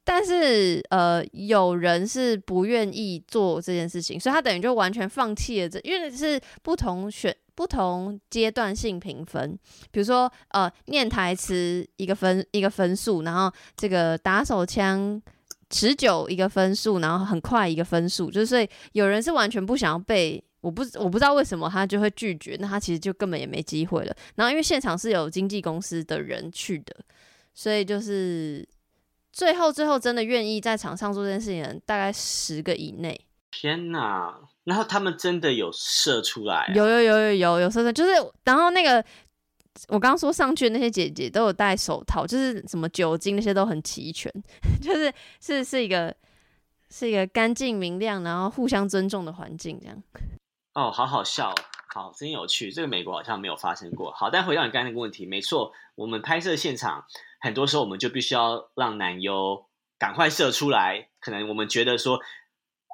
[0.06, 9.60] 但是呃，有人是不愿意做这件事情，所以他等于就完全放弃了这，因为是不同选不同阶段性评分，
[9.92, 15.22] 比如说呃，念台词一个分一个分数，然后这个打手枪。
[15.68, 24.16] 持久一个分数，然后很快一个分数，就是所以有人是完全不想要被，我不我不知道为什么他就会拒绝，那他其实就根本也没机会了。
[24.36, 26.96] 然后因为现场是有经纪公司的人去的，
[27.56, 28.66] 所以就是
[29.36, 33.20] 最后最后真的愿意在场上做这件事情的人，大概十个以内。
[33.52, 34.34] 天哪！
[34.64, 38.12] 然后他们真的有射出来、啊，有有有有有有时候就是，
[38.46, 39.04] 然后那个
[39.90, 44.32] 我刚刚说上去的那些姐姐都有戴手套，就是什么酒精那些都很齐全，
[44.82, 46.16] 就是是是一个
[46.90, 50.02] 是一个干净明亮，然后互相尊重的环境这样。
[50.74, 51.56] 哦，好好笑、哦，
[51.94, 52.72] 好，真有趣。
[52.72, 54.12] 这个美国好像没有发生过。
[54.12, 57.06] 好，但回到你刚才那个问题，没错，我们拍摄现场
[57.46, 59.68] 很多时候我们就必须要让男优
[60.00, 61.10] 赶快射出来。
[61.20, 62.20] 可能我们觉得说，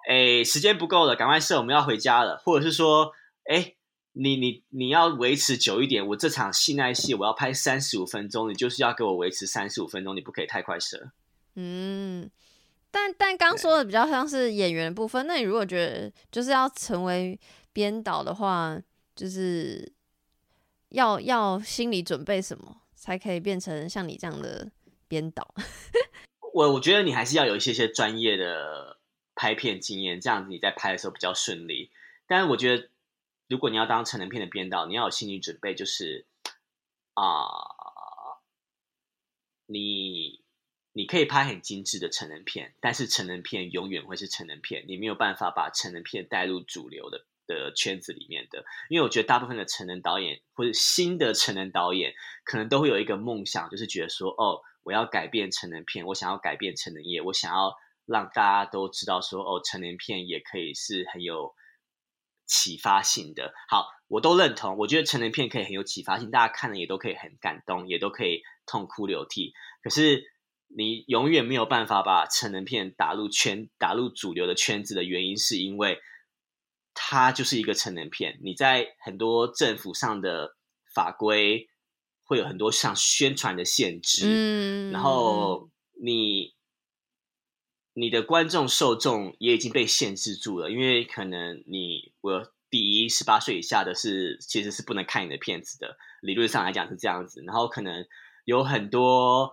[0.09, 3.13] 哎，时间不够了，赶快射，我们要回家了，或者是说，
[3.45, 3.75] 哎，
[4.11, 11.11] 你你你要维持久一点，我这场性爱戏我要拍三十五分钟，你就是要给我维持三十五分钟，你不可以太快射。
[11.55, 12.29] 嗯，
[12.91, 17.39] 但但刚说的比较像是演员的部分，那你如果觉得就是要成为
[17.71, 18.77] 编导的话，
[19.15, 19.93] 就是
[20.89, 24.71] 要要心理准备什么，才可以变成像你这样的
[25.07, 25.55] 编导？
[26.53, 28.99] 我我觉得你还是要有一些些专业的
[29.33, 31.89] 拍片经验，这样子你在拍的时候比较顺利。
[32.27, 32.89] 但是我觉得，
[33.47, 36.27] 如果你要当成人片的编导，你要有心理准备，就是
[37.15, 37.47] 啊、
[39.65, 40.43] 你
[40.93, 48.63] 你可以拍很精致的成人片，但是成人片永远会是成人片，你没有办法把成人片带入主流的的圈子里面的。
[48.89, 57.73] 因为我觉得大部分的成人导演或者新的成人导演，可能都会有一个梦想，就是觉得说，哦，我要改变成人片，我想要改变成人业，我想要
[58.05, 61.53] 让大家都知道说，哦，成人片也可以是很有
[62.47, 63.53] 启发性的。
[63.69, 69.53] 好，我都认同，我觉得成人片可以很有启发性，大家看了也都可以很感动，也都可以痛哭流涕。
[69.83, 70.23] 可是
[70.73, 75.99] 你永远没有办法把成人片打入圈、打入主流的圈子的原因，是因为
[76.93, 78.39] 它就是一个成人片。
[78.43, 80.55] 你在很多政府上的
[80.93, 81.69] 法规
[82.23, 85.69] 会有很多像宣传的限制，嗯，然后
[86.01, 86.53] 你
[87.93, 98.05] 你的观众受众也已经被限制住了，因为可能你我第一十八岁以下的是其实是不能看你的片子的，理论上来讲是这样子，然后可能
[98.45, 99.51] 有很多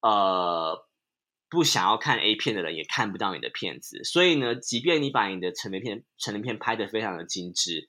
[0.00, 0.86] 呃
[1.50, 7.88] 不想要看 A 片的人也看不到你的片子，所以呢，即便你把你的成人片成人片拍得非常的精致，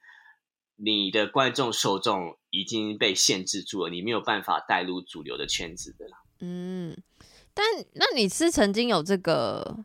[0.78, 6.06] 你的观众受众已经被限制住了，你没有办法带入主流的圈子的。
[6.39, 6.95] 嗯，
[7.54, 9.78] 但那你是曾经有这个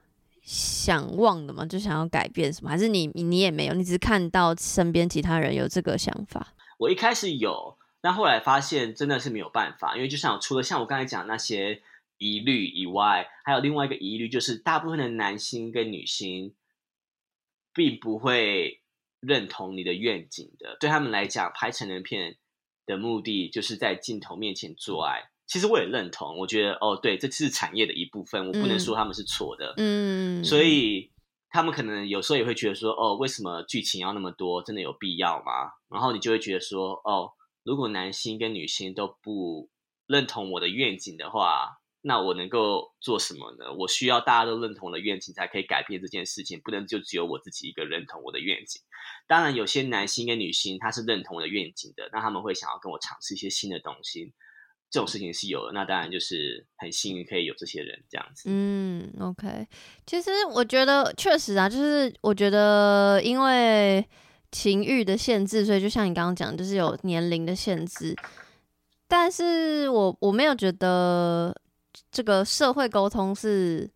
[0.42, 1.66] 想望的吗？
[1.66, 2.70] 就想要改变什么？
[2.70, 3.74] 还是你你也没有？
[3.74, 6.54] 你只是看到身边其他人有这个想法？
[6.78, 11.82] 我一开始有，但后来发现真的是没有办法，因为就像除了像我刚才讲那些
[12.18, 16.54] 疑虑以外，还有另外一个疑虑，就是大部分的男星跟女星
[17.72, 18.82] 并不会
[19.20, 20.76] 认同你的愿景的。
[20.80, 22.36] 对他们来讲，拍成人片
[22.86, 25.30] 的目的就是在镜头面前做爱。
[25.46, 29.74] 其实我也认同，我觉得哦，对，这是产业的一部分，我不能嗯说他们是错的。
[29.76, 31.12] 嗯，所以
[31.50, 34.62] 他们可能有时候也会觉得说，哦，为什么剧情要那么多？
[34.62, 35.72] 真的有必要吗？
[35.90, 39.68] 然后你就会觉得说，哦，如果男性跟女性都不
[40.06, 43.72] 认同我的愿景的话，那我能够做什么呢？
[43.78, 48.82] 我需要大家都认同的愿景，才可以改变这件事情，不能就只有我自己一个认同我的愿景。
[49.26, 54.34] 当然，有些男性跟女性他是认同我的愿景的，那他们会想要跟我尝试一些新的东西，
[54.90, 55.72] 这种事情是有的。
[55.72, 58.50] 那当然就是很幸运可以有这些人这样子。
[58.52, 59.66] 嗯，OK。
[60.04, 64.06] 其实我觉得确实啊，就是我觉得因为
[64.52, 68.14] 情欲的限制，所以就像你刚刚讲，就是有年龄的限制。
[69.06, 71.54] 但是我我没有觉得
[72.10, 73.90] 这个社会沟通是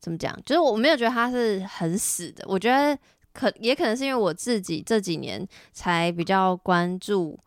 [0.00, 2.44] 怎么讲，就是我没有觉得它是很死的。
[2.46, 2.98] 我觉得
[3.32, 7.38] 可也可能是因为我自己这几年才比较关注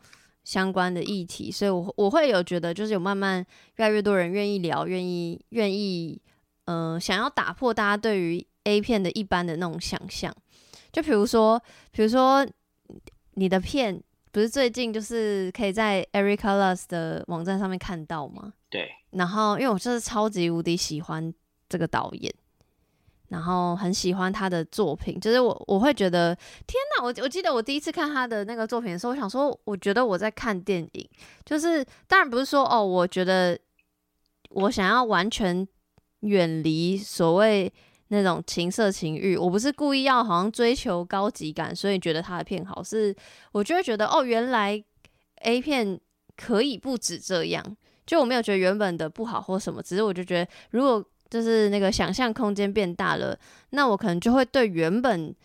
[0.43, 3.45] 相关的议题，所以我我会有觉得就是有慢慢
[3.75, 6.21] 越来越多人愿意聊，愿意愿意
[6.65, 10.35] 嗯、想要打破大家对于 A 片的一般的那种想象。
[10.91, 11.61] 就比如说，
[11.91, 12.43] 比如说
[13.35, 14.01] 你的片
[14.35, 18.51] 不是最近就是可以在 Erica Lust 的网站上面看到吗？
[18.69, 21.33] 对，然后因为我就是超级无敌喜欢
[21.69, 22.29] 这个导演，
[23.29, 26.35] 然后很喜欢他的作品，就是我我会觉得
[26.67, 27.03] 天哪！
[27.05, 31.09] 我我记得我第一次看他的那个作品的时候，我想说，我觉得我在看电影，
[31.45, 33.57] 就是当然不是说哦，我觉得
[34.49, 35.65] 我想要完全
[36.19, 37.71] 远离所谓
[38.09, 43.15] 那种情色情欲，我不是故意要好像追求高级感，所以觉得他的片好，是
[43.51, 44.83] 我就会觉得哦，原来
[45.41, 45.99] A 片
[46.37, 47.77] 可以不止这样。
[48.05, 53.35] 就我没有觉得原本的不好或什么，只是我就觉得，如果就是那个想象空间变大了，
[53.71, 55.35] 那我可能就会对原本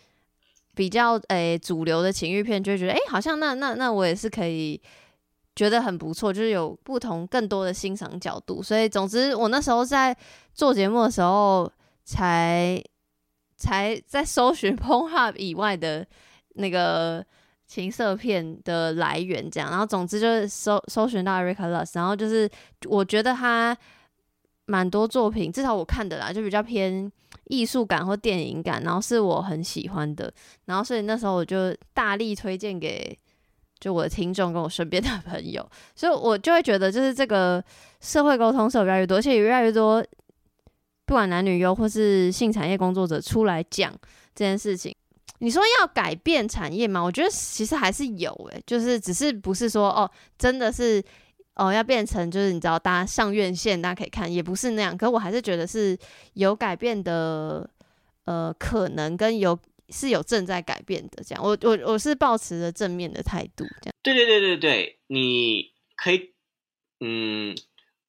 [0.75, 4.79] 比较诶、主流的情欲片，就会觉得诶、好像那那那我也是可以
[5.55, 8.61] 觉得很不错，就是有不同更多的欣赏角度。
[8.61, 10.15] 所以总之，我那时候在
[10.53, 11.69] 做节目的时候，
[12.03, 12.81] 才
[13.55, 16.05] 才在搜寻 Pornhub 以外的
[16.55, 17.25] 那个
[17.67, 22.49] 情色片的来源，这样，然后总之就是搜搜寻到 Erica Lust，然后就是
[22.87, 23.77] 我觉得他
[24.65, 27.09] 蛮多作品，至少我看的啦，就比较偏
[27.45, 30.33] 艺术感或电影感，然后是我很喜欢的，
[30.65, 33.17] 然后所以那时候我就大力推荐给
[33.79, 37.63] 就我的听众跟我身边的朋友，所以我就会觉得就是这个
[37.99, 40.05] 社会沟通是有越来越多，而且有越来越多
[41.11, 43.91] 不管男女优或是性产业工作者出来讲
[44.33, 44.95] 这件事情。
[45.39, 47.03] 你说要改变产业吗？
[47.03, 51.03] 我觉得其实还是有诶、就是只是不是说哦，真的是
[51.55, 54.97] 哦要变成就是你知道大家上院线大家可以看，也不是那样。
[54.97, 55.97] 可我还是觉得是
[56.35, 57.69] 有改变的
[58.23, 59.59] 呃可能，跟有
[59.89, 61.43] 是有正在改变的这样。
[61.43, 63.93] 我我我是抱持着正面的态度这样。
[64.01, 66.31] 对对对对对，你可以，
[67.01, 67.53] 嗯，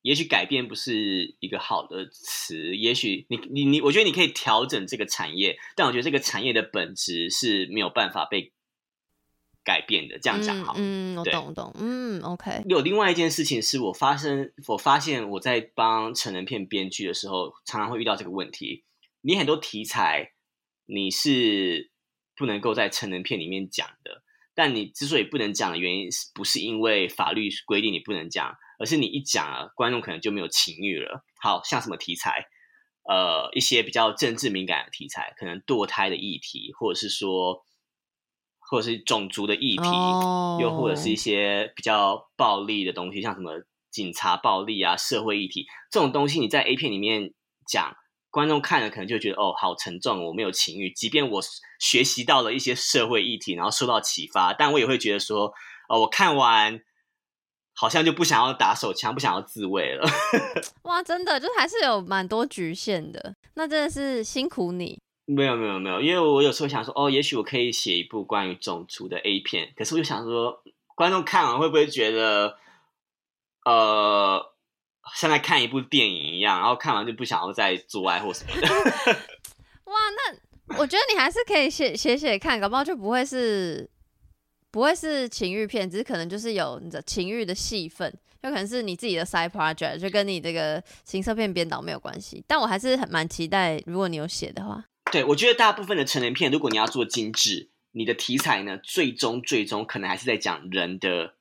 [0.03, 8.53] 也许改变不是一个好的词，也许你你你，我觉得你可以调整这个产业，但我觉得这个产业的本质是没有办法被
[9.65, 10.19] 改变的。
[10.19, 10.75] 这样讲好。
[10.77, 18.85] 嗯，嗯我懂我懂，嗯，OK，有另外一件事情是我发生，我发现我在帮成人片编剧的时候，常常会遇到这个问题。
[19.21, 20.33] 你很多题材
[20.87, 21.93] 你是
[22.35, 31.25] 不能够在成人片里面讲的，但你之所以不能讲的原因，是不是因为法律规定你不能讲，而是你一讲啊，观众可能就没有情欲了。
[31.41, 32.47] 好像什么题材，
[33.09, 37.65] 呃，一些比较政治敏感的题材，可能堕胎的议题，或者是说，
[38.59, 47.33] 或者是种族的议题，哦又或者是一些比较暴力的东西，像什么警察暴力啊、社会议题这种东西，你在 A 片里面
[47.69, 47.95] 讲，
[48.31, 50.91] 观众看了可能就会觉得哦，好沉重，我没有情欲。
[50.91, 51.41] 即便我
[51.79, 55.53] 学习到了一些社会议题，然后受到启发，但我也会觉得说，
[55.89, 56.81] 哦，我看完
[57.75, 60.05] 好像就不想要打手枪，不想要自卫了。
[60.85, 64.99] 哇，真的就还是有蛮多局限的，那真的是辛苦你。
[65.25, 70.63] 没有没有没有，因为我有时候想说，哦，也许我可以写一部关于种族的 A 片，可是我就想说，
[70.95, 72.59] 观众看完会不会觉得，
[73.65, 74.45] 呃，
[75.15, 78.69] 像在看一部电影一样，然后看完就不想要再做爱或什么的？
[79.87, 83.89] 哇，那我觉得你还是可以写写写看，搞不好就不会是
[84.73, 92.43] 不会是情欲片，只是可能就是有你的情欲的戏份，有可能是你自己的 side project，就跟你这个情色片编导没有关系。
[92.49, 101.35] 但我还是很蛮期待，如果你有写的话，对，我觉得大部分的成人片，如果你要做精致，你的题材呢，最终最终可能还是在讲人的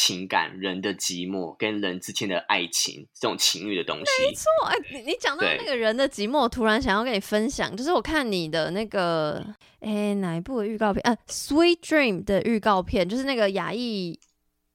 [0.00, 4.04] 情感、人的寂寞跟人之间的爱情这种情欲的东西。
[4.22, 9.44] 没错，哎你你讲到那个人的寂寞，我突然想要跟你分享，就是我看你的那个，
[9.80, 11.02] 哎，哪一部的预告片？
[11.02, 14.16] 呃，《Sweet Dream》的预告片，就是那个亚裔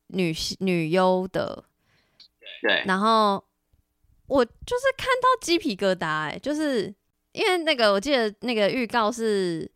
[0.08, 1.64] 女女优的，
[2.62, 3.42] 对，然后
[4.28, 6.94] 我就是看到鸡皮疙瘩、哎，就是
[7.32, 9.72] 因为那个我记得那个预告是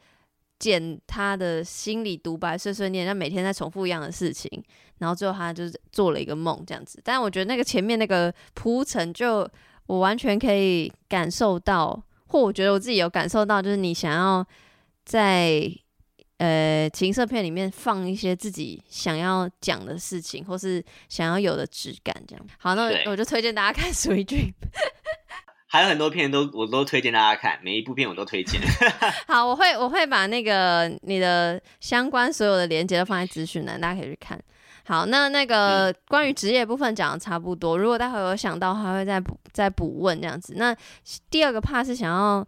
[0.59, 4.63] 剪他的心理独白碎碎念，他每天在重复一样的事情，
[4.97, 6.99] 然后最后他就是做了一个梦这样子。
[7.03, 9.47] 但我觉得那个前面那个铺陈，就
[9.85, 14.45] 我完全可以感受到，或我觉得我自己有感受到，就是你想要
[15.05, 15.71] 在
[16.37, 22.45] 呃情色片里面放一些自己想要讲的事情，或是想要有的质感，这样。
[22.57, 24.39] 好，那我就推荐大家看《水军》。
[25.67, 28.59] 还有很多片都我都推荐大家看，每一部片我都推荐。
[29.27, 34.39] 好，我会我会把那个你的相关所有的连接都放在资讯栏，大家可以去看。
[34.85, 40.53] 好，那那个关于职业部分讲的差不多，如果待会有想到，还会再补再补问这样子。
[40.55, 40.73] 那
[41.29, 42.47] 第二个 part 是想要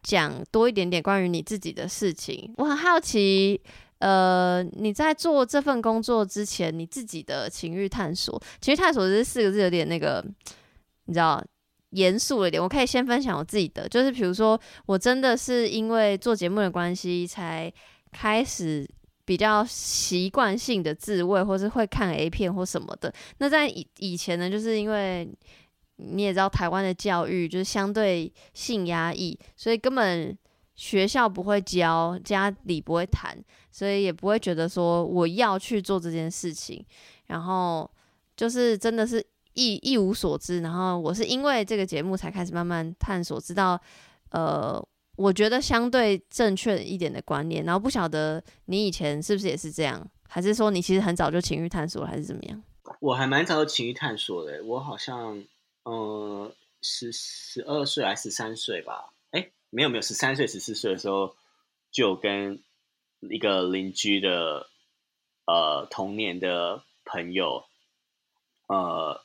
[0.00, 3.60] 讲多一点点关于你自己的事情，我很好奇。
[3.98, 10.24] 呃，你在做这份工作之前，你自己的情欲探索，情欲探索这四个字有点那个，
[11.04, 11.44] 你知道，
[11.90, 12.62] 严肃了一点。
[12.62, 17.72] 我可以先分享我自己的，就是比如说，我真的是因为做节目的关系，才
[18.12, 18.88] 开始
[19.24, 23.12] 比较习惯性的自慰，或是会看 A 片或什么的。
[23.38, 25.28] 那在以以前呢，就是因为
[25.96, 30.36] 你也知道台湾的教育就是相对性压抑，所以根本
[30.74, 33.36] 学校不会教，家里不会谈，
[33.70, 36.84] 所以也不会觉得说我要去做这件事情。
[37.26, 37.88] 然后
[38.34, 39.24] 就是真的是
[39.54, 43.80] 一一无所知，然后我是因为这个节目才开始慢慢探索，知道
[44.30, 44.80] 呃，
[45.16, 47.64] 我觉得相对正确一点的观念。
[47.64, 52.62] 然后不晓得你以前是不是也是这样，还是说你其实很早就情欲探索，还是怎么样？
[53.00, 55.44] 我还蛮早就情欲探索的，我好像
[55.84, 59.12] 呃十十二岁还是十三岁吧？
[59.30, 61.34] 哎，没有没有，十三岁十四岁的时候
[61.90, 62.62] 就跟
[63.20, 64.66] 一个邻居的
[65.46, 67.64] 呃童年的朋友
[68.66, 69.20] 呃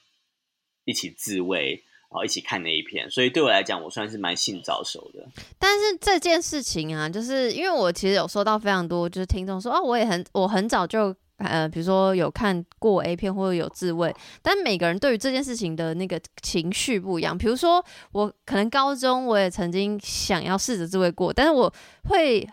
[0.86, 5.27] 一起自慰，然后一起看那一片，所以对我来讲，我算是蛮性早熟的。
[5.59, 17.38] 但是这件事情啊，就是因为我其实有收到非常多，就是听众说哦，我也很我很早就呃，比如说有看过 A 片或者有自慰，但每个人对于这件事情的那个情绪不一样。
[17.38, 17.83] 比如说
[18.13, 21.73] 我可能高中我也曾经想要试着自慰过，但是我
[22.07, 22.47] 会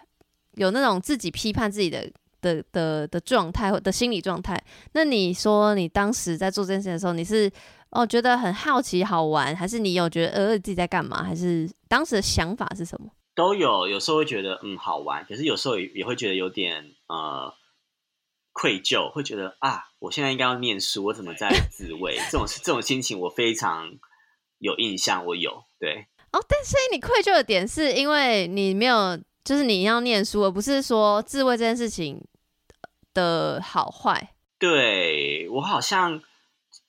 [0.55, 2.11] 有那种自己批判自己的。
[2.43, 4.61] 的的的状态或的心理状态，
[4.95, 7.49] 那你说你当时在做这件事情的时候，你是
[7.93, 13.09] 哦觉得很好奇好玩，还是你有觉得呃自己在干嘛，还是当时的想法是什么？
[13.35, 17.55] 都有，有时候会觉得嗯好玩，可是有时候也也会觉得有点呃
[18.53, 22.19] 愧疚，会觉得啊，我现在应该要念书，我怎么在 自慰？
[22.31, 23.91] 这种这种心情我非常
[24.59, 26.07] 有印象，我有对。
[26.33, 32.23] 哦，但所以你愧疚的点是因为你没有，就是你要念书，而不是说自慰这件事情
[33.13, 34.35] 的好坏。
[34.59, 36.23] 对我好像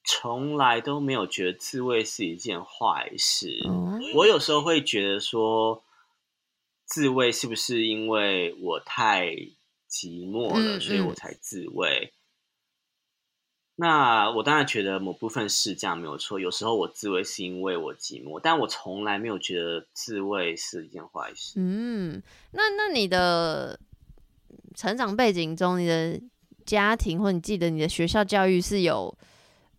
[0.05, 3.61] 从来都没有觉得自慰是一件坏事。
[3.67, 5.83] 哦，我有时候会觉得说，
[6.85, 9.27] 自慰是不是因为我太
[9.89, 12.13] 寂寞了，嗯所以我才自慰？
[13.75, 16.39] 那我当然觉得某部分是这样没有错。
[16.39, 21.53] 有时候我自慰是因为我寂寞，但我从来没有觉得自慰是一件坏事。
[21.55, 23.79] 嗯，那那你的
[24.75, 26.21] 成长背景中，你的
[26.65, 29.17] 家庭或你记得你的学校教育是有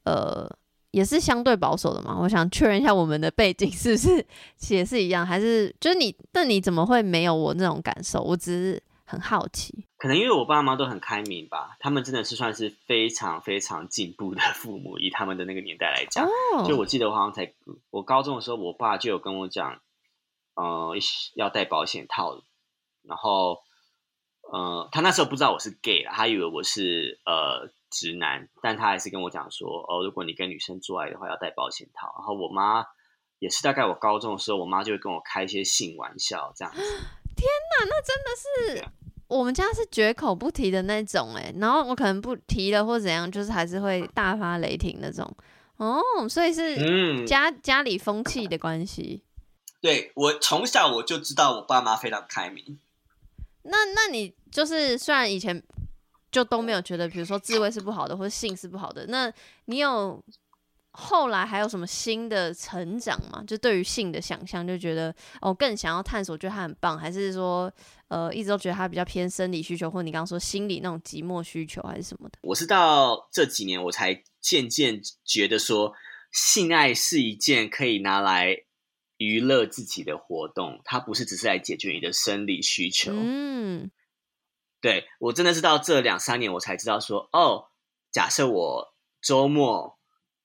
[0.05, 0.49] 呃
[0.91, 2.17] 也是相对保守的嘛？
[2.21, 4.27] 我想确认一下我们的背景是不是
[4.75, 8.23] 也是一样，还是就是你那你怎么会没有我那种感受？
[8.23, 9.85] 我只是很好奇。
[9.99, 16.27] 可能因为我爸妈都很开明吧，他们真的是算是非常非常进步的 父母，以他们的那个年代来讲。
[16.27, 17.53] 哦，就我记得我好像才
[17.91, 19.81] 我高中的时候，我爸就有跟我讲，
[20.55, 20.95] 呃，
[21.35, 22.43] 要戴保险套，
[23.03, 23.63] 然后，
[24.53, 32.13] 呃，他那时候不知道我是 gay 啦，他以为我是呃直男，但他还是跟我讲说，哦，如果你跟女生做爱的话，要戴保险套。
[32.19, 32.85] 然后我妈
[33.39, 36.81] 也是大概我高中的时候，我妈就会跟我开一些性玩笑这样子。
[38.37, 38.85] 是
[39.27, 45.25] 我们家是绝口不提的那种哎、然后我可能不提了或怎样，就是还是会大发雷霆那种。
[45.77, 49.23] 哦，所以是嗯，家、家里风气的关系。
[49.81, 52.79] 对我从小我就知道我爸妈非常开明。
[53.63, 55.63] 那那你就是虽然以前
[56.35, 59.33] 就都没有觉得，比如说自慰是不好的，或者性是不好的，那
[59.67, 60.21] 你有
[60.91, 63.45] 后来还有什么新的成长吗？
[63.47, 67.73] 就对于性的想象，就觉得哦更想要探索，觉得它很棒，还是说
[68.09, 72.39] 呃一直都觉得它比较偏生理需求，或者你刚刚说心理那种寂寞需求，还是什么的？
[72.43, 75.93] 我是到这几年我才渐渐觉得说，
[76.33, 78.57] 性爱是一件可以拿来
[79.19, 83.13] 娱乐自己的活动，它不是只是来解决你的生理需求。
[83.15, 83.91] 嗯，
[84.85, 87.69] 对我真的是到这两三年我才知道说，哦，
[88.13, 89.97] 假设我周末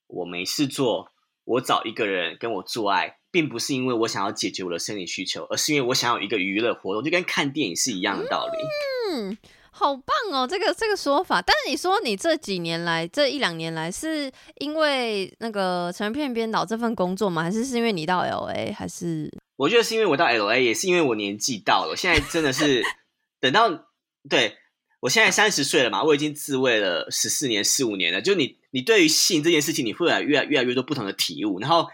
[0.06, 1.10] 我没事做，
[1.44, 9.12] 我找一个人跟我做爱，并不是因为我想要解决我的生理需求，而是因为我想要有一个娱乐活动，就跟看电影是一样的道理。
[9.12, 9.36] 嗯，
[9.70, 11.42] 好棒哦，这个这个说法。
[11.42, 17.42] 但是你说你这几年来，这一两年来，是因为那个成人片编导这份工作吗？
[17.42, 18.72] 还是是因为你到 L A？
[18.72, 22.82] 还是我觉得是因为我到 L A，也是因为我年纪到了，我现在真的是
[23.38, 23.89] 等到
[24.28, 24.56] 对
[25.00, 28.20] 我现在三十岁了嘛，我已经自慰了十四年、四五年了。
[28.20, 31.58] 就你，你对于性这件事情，你会有越来越来越多不同的体悟。
[31.58, 31.88] 然后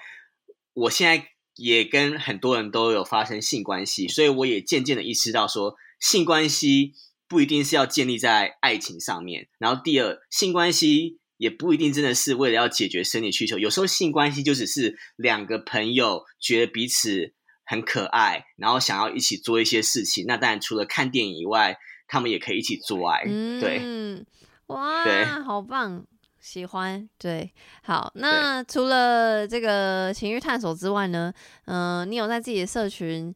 [0.75, 6.95] 我现在也跟很多人都有发生性关系，所以我也渐渐的意识到说，性关系
[7.29, 9.49] 不一定是要建立在爱情上面。
[9.59, 17.33] 然后第二，性关系也不一定真的是为了要解决生理需求，有时候性关系就只是两个朋友觉得彼此
[17.65, 20.25] 很可爱，然后想要一起做一些事情。
[20.27, 23.25] 那当然除了看电影以外，他们也可以一起做爱。
[23.25, 24.25] 对，嗯，
[24.67, 26.05] 哇对，好棒，
[26.41, 27.09] 喜欢。
[27.19, 27.53] 对，
[27.83, 31.33] 好，那除了这个情欲探索之外呢，
[31.67, 33.35] 嗯、你有在自己的社群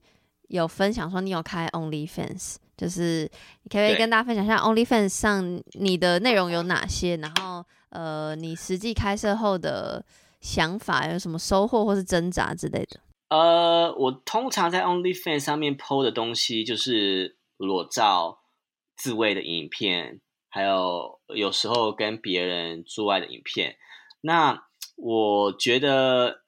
[0.48, 3.22] 有分享说你有开 OnlyFans，就是
[3.62, 7.16] 你可不可以跟大家分享一下 OnlyFans 上你的内容有哪些？
[7.16, 10.04] 然后呃，你实际开设后的
[10.40, 13.00] 想法有什么收获或是挣扎之类的？
[13.28, 18.39] 呃，我通常在 OnlyFans 上面 PO 的东西就是裸照、
[19.00, 20.20] 自慰的影片，
[20.50, 23.78] 还有有时候跟别人做爱的影片。
[24.20, 26.42] 那我觉得，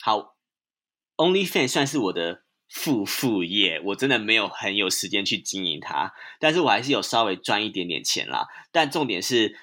[0.00, 0.36] 好
[1.16, 8.46] ，OnlyFans 算是我的副副业，我真的没有很有时间去经营它，但是我还是有稍微赚一点点钱啦。
[8.70, 9.58] 但重点是，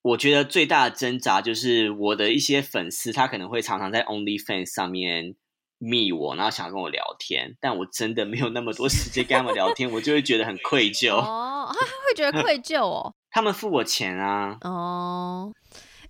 [0.00, 5.36] 我觉得最大的挣扎就是我的一些粉丝，他可能会常常在 OnlyFans 上面
[5.78, 11.14] 密我，然后想跟我聊天，但我真的没有那么多时间跟他们聊天，我就会觉得很 愧疚。
[11.14, 13.14] 哦，他会觉得愧 疚哦。
[13.30, 15.52] 他们付我钱啊，哦，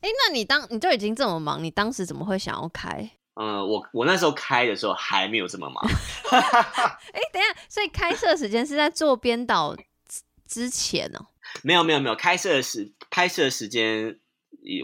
[0.01, 3.11] 哎，那你当你就已经这么忙，你当时怎么会想要开？
[3.35, 5.85] 嗯，我我那时候开的时候还没有这么忙，
[7.13, 11.27] 哎，等一下，所以开设时间是在做编导之之前哦。
[11.63, 14.19] 没有没有没有，开设的时拍摄的时间，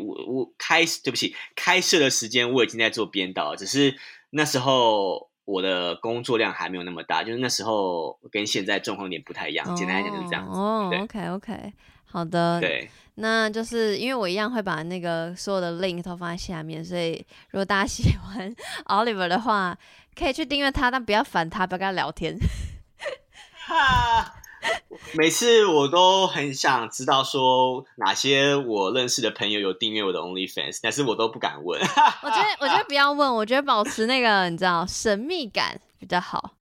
[0.04, 3.96] 我我开对不起，开设的时间我已经在做编导了，只是
[4.34, 10.58] 那时候我的工作量还没有那么大，就是那时候跟现在状况有点不太一样，简单来讲就是这样子。
[10.58, 11.72] 哦，OK OK，
[12.04, 18.54] 好的，对，那就是因为我一样会把那个所有的 link 都放在下面，所以如果大家喜欢
[18.86, 19.76] Oliver 的话，
[20.16, 22.36] 可以去订阅他，但不要烦他，不要跟他聊天。
[23.66, 24.41] 哈，
[25.18, 31.80] 每次我都很想知道说哪些我认识的朋友有订阅我的 OnlyFans，但是我都不敢问。
[32.22, 36.52] 我觉得，我觉得不要问，我觉得保持那个你知道神秘感比较好。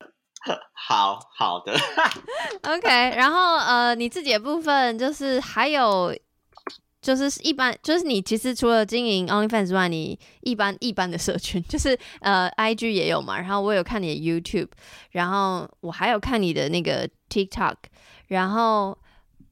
[0.74, 1.74] 好好的，
[2.68, 6.16] OK，然后呃，你自己的部分就是还有。
[7.02, 14.68] 就是一般，就是你其实除了经营 OnlyFans 之外，你一般一般的社群， 就是呃 IG 也有嘛，然后我有看你的 YouTube，
[15.10, 17.76] 然后我还有看你的那个 TikTok，
[18.28, 18.96] 然后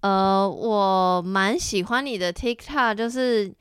[0.01, 3.51] 呃我蛮喜欢你的 TikTok，就是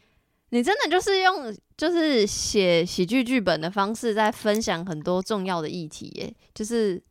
[0.51, 7.03] 你真的就是用就是写喜剧剧本的方式在分享很多重要的议题，耶，就是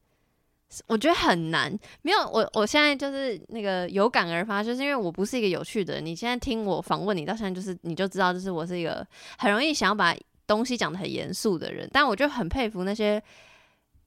[0.88, 1.72] 我觉得很难。
[2.02, 6.06] 没有我，我现在就是那个有感而发，就是因为我不是一个有趣的人。
[6.06, 9.06] 你现在听我访问你，到现在就是你就知道，就是我是一个
[9.38, 10.16] 很容易想要把
[10.46, 11.90] 东西讲的很严肃的人。
[11.92, 13.22] 但我就很佩服那些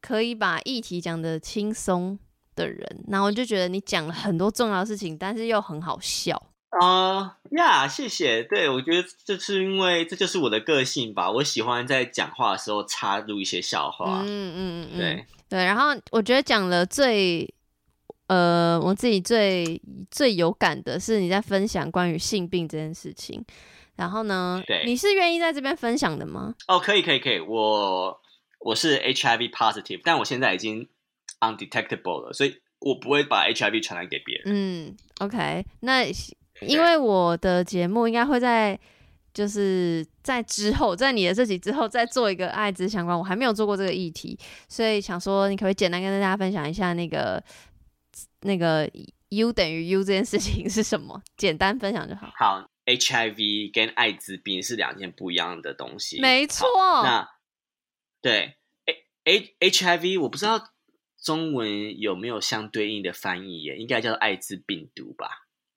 [0.00, 2.18] 可以把议题讲的轻松
[2.54, 3.04] 的人。
[3.08, 6.40] 然后我就觉得你讲了很多重要的事情，但是又很好笑。
[6.80, 8.44] 啊呀，谢谢。
[8.44, 14.20] 对我觉得这是因为这就是我的个性吧，我喜欢在讲话的时候插入一些笑话。
[14.22, 17.53] 嗯嗯嗯嗯，对，对，然后我觉得讲了最，
[18.28, 23.44] 呃，我自己最最有感的是你在分享关于性病这件事情。
[23.96, 26.55] 然后呢，对你是愿意在这边分享的吗？
[26.68, 28.20] 哦，可以可以可以，我
[28.61, 30.88] 我是 HIV positive，但我现在已经
[31.40, 34.44] undetectable 了，所以我不会把 HIV 传染给别人。
[34.46, 36.05] 嗯，OK，那
[36.61, 38.78] 因为我的节目应该会在。
[39.33, 47.43] 就是在之后，在你的这集之后再做一个艾滋相关，我还没有做过这个议题，所以想说你可不可以简单跟大家分享一下那个
[48.41, 48.91] 那个
[49.28, 51.22] U 等于 U 这件事情是什么？
[51.37, 52.33] 简单分享就好。
[52.37, 56.20] 好，HIV 跟艾滋病是两件不一样的东西。
[56.20, 56.66] 没错，
[57.05, 57.28] 那
[58.20, 58.57] 对
[59.24, 60.72] H HIV，我不知道
[61.22, 65.28] 中文有没有相对应的翻译耶，应该叫做艾滋病毒吧？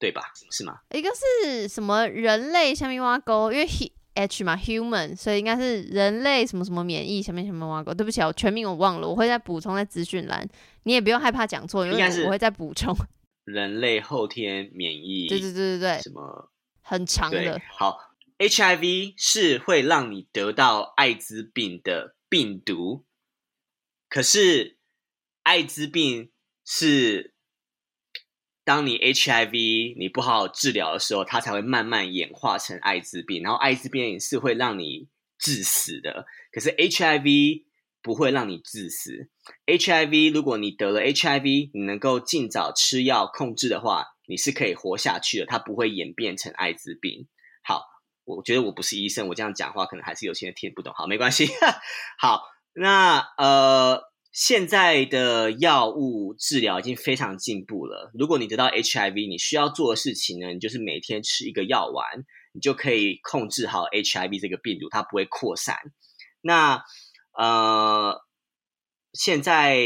[0.04, 0.22] 对吧？
[0.50, 0.78] 是吗？
[0.90, 7.92] 一个是什么人类下面挖沟，因为 he H 嘛 human，所以应该是人类什么什么免疫下面下面挖沟。
[7.92, 10.48] 对不起，我全名我忘了，我会再补充在资讯栏，
[10.84, 12.94] 你也不用害怕讲错，因为我会再补充。
[13.44, 16.50] 人类后天免疫，对对对对对，什么？
[16.80, 17.98] 很长的，，好
[18.38, 23.04] HIV 是会让你得到艾滋病的病毒，
[24.08, 24.76] 可是
[25.42, 26.30] 艾滋病
[26.64, 27.33] 是
[28.64, 35.08] 当你 HIV 你不好好治疗的时候，它才会慢慢演化成艾滋病，然后艾滋病是会让你
[35.38, 37.64] 致死的，可是 HIV
[38.02, 39.28] 不会让你致死。
[39.66, 47.28] HIV 如果你得了 HIV，你能够尽早吃药控制的话，你是可以活下去的，它不会演变成艾滋病。
[47.62, 47.82] 好，
[48.24, 50.92] 我觉得我不是医生，我这样讲话可能还是有些人听不懂。
[50.94, 51.48] 好，没关系。
[52.18, 52.42] 好，
[52.72, 54.02] 那呃，
[54.34, 58.10] 现在的药物治疗已经非常进步了。
[58.14, 65.76] 如果你得到 HIV，你需要做的事情呢，你就是每天吃一个药丸，你就可以控制好 HIV 这个病毒，它不会扩散。
[66.40, 66.82] 那
[67.38, 68.22] 呃，
[69.12, 69.78] 现在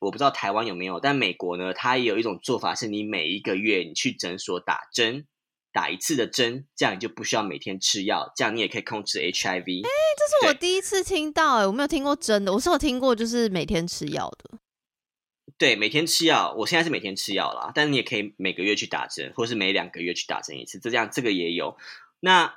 [0.00, 5.26] 我不知道台湾有没有，但美国呢，它也有一种做法，是你每一个月你去诊所打针，
[5.74, 9.84] 打一次的针，这样你就不需要每天吃药，这样你也可以控制 HIV。
[9.84, 14.58] 哎这是我第一次听到、哎，我没有听过真的，我是有听过就是每天吃药的。
[15.58, 21.76] 对，每天吃药，我现在是每天吃药啦，但你也可以每个月去打针，或是每两个月去打针一次，这样这个也有。
[22.20, 22.54] 那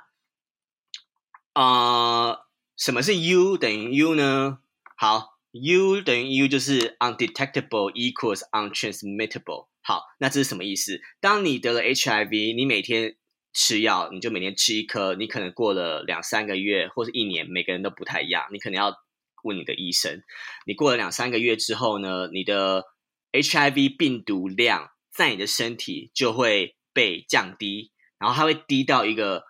[1.54, 2.46] 呃，
[2.76, 4.60] 什么是 U 等于 U 呢？
[4.96, 9.68] 好，U 等于 U 就是 undetectable equals untransmittable。
[9.82, 11.00] 好，那这是什么意思？
[11.20, 13.16] 当你得了 HIV，你每天
[13.52, 18.94] 吃药，你就每天吃一颗，你可能过了两三个月或者一年，每个人都不太一样，你可能要
[19.44, 20.22] 问你的医生。
[20.66, 22.84] 你过了两三个月之后呢，你的
[23.32, 29.44] HIV 病毒量在你的身体就会被降低，然后它会低到一个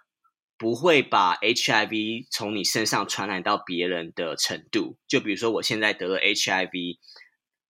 [0.58, 4.98] 不会把 HIV 从你身上传染到别人的程度。
[5.06, 6.98] 就比如说我现在得了 HIV，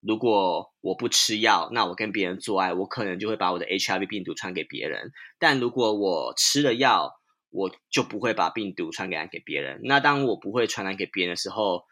[0.01, 5.13] 如果我不吃药，那我跟别人做爱，我可能就会把我的 HIV 病毒传给别人。
[5.39, 7.13] 但如果我吃了药，
[7.51, 9.81] 我就不会把病毒传染给别人。
[9.85, 11.85] 那当我不会传染给别人的时候，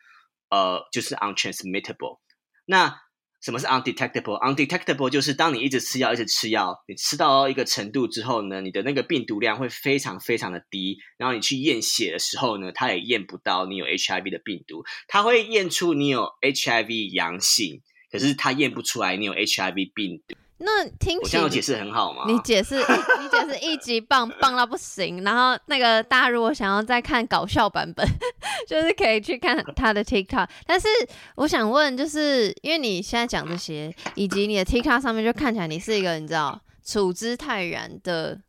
[0.50, 2.20] 呃，就是 untransmittable。
[2.64, 3.00] 那
[3.46, 20.34] 什么是 undetectable？undetectable 就是当你一直吃药，一直吃药，你吃到一个程度之后呢，你的那个病毒量会非常非常的低，然后你去验血的时候呢，它也验不到你有 HIV 的病毒，它会验出你有 HIV 阳性，可是它验不出来你有 HIV 病毒。
[20.58, 22.24] 那听起我这样解释很好吗？
[22.26, 22.76] 你解释，
[23.20, 25.22] 你解释一级棒棒到不行。
[25.22, 28.06] 然后那个大家如果想要再看搞笑版本，
[28.66, 30.48] 就是可以去看他的 TikTok。
[30.66, 30.88] 但是
[31.34, 38.40] 我想问，就是因为你现在讲这些，以及你的 TikTok 上面就看起来你是一个你知道处之泰然的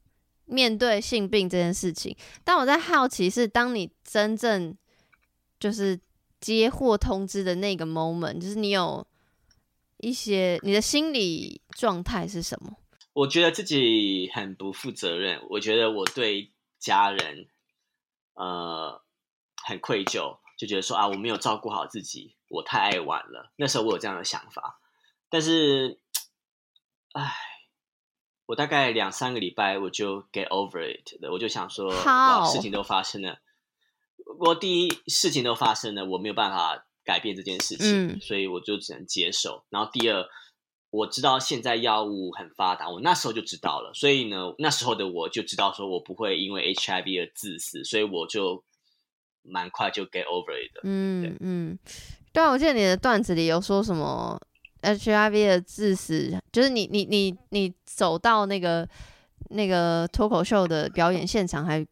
[0.45, 2.15] 面对性病这件事情。
[2.45, 4.73] 但我在好奇是，当你真正
[5.59, 5.99] 就是
[6.39, 9.05] 接获通知的那个 moment，就是你有
[9.99, 12.77] 一些你的心理状态是什么？
[13.13, 17.47] 我觉得自己很不负责任，我觉得我对家人，
[18.35, 19.03] 呃，
[19.65, 23.51] 很愧疚，就觉得说啊，我没有照顾好自己，我太爱玩了。
[23.55, 24.79] 那时候我有这样的想法，
[25.29, 25.99] 但是，
[27.13, 27.33] 唉，
[28.45, 33.39] 我大概两三个礼拜我就 get over it 了，我就想说，哇，事情都发生了，
[34.39, 39.63] 我第一事情都发生了，我没有办法改变这件事情，嗯所以我就只能接受。
[39.69, 40.25] 然后第二，
[40.89, 48.61] 我知道现在药物很发达，我那时候就知道了，所以呢，那时候的我就知道说我不会因为 HIV 而致死，所以我就
[49.43, 50.81] 蛮快就 get over it 的。
[50.83, 51.79] 嗯嗯，
[52.33, 54.37] 对啊，我记得你的段子里有说什么
[54.81, 58.85] HIV 的致死，就是你你你你走到那个
[59.51, 61.87] 那个脱口秀的表演现场，还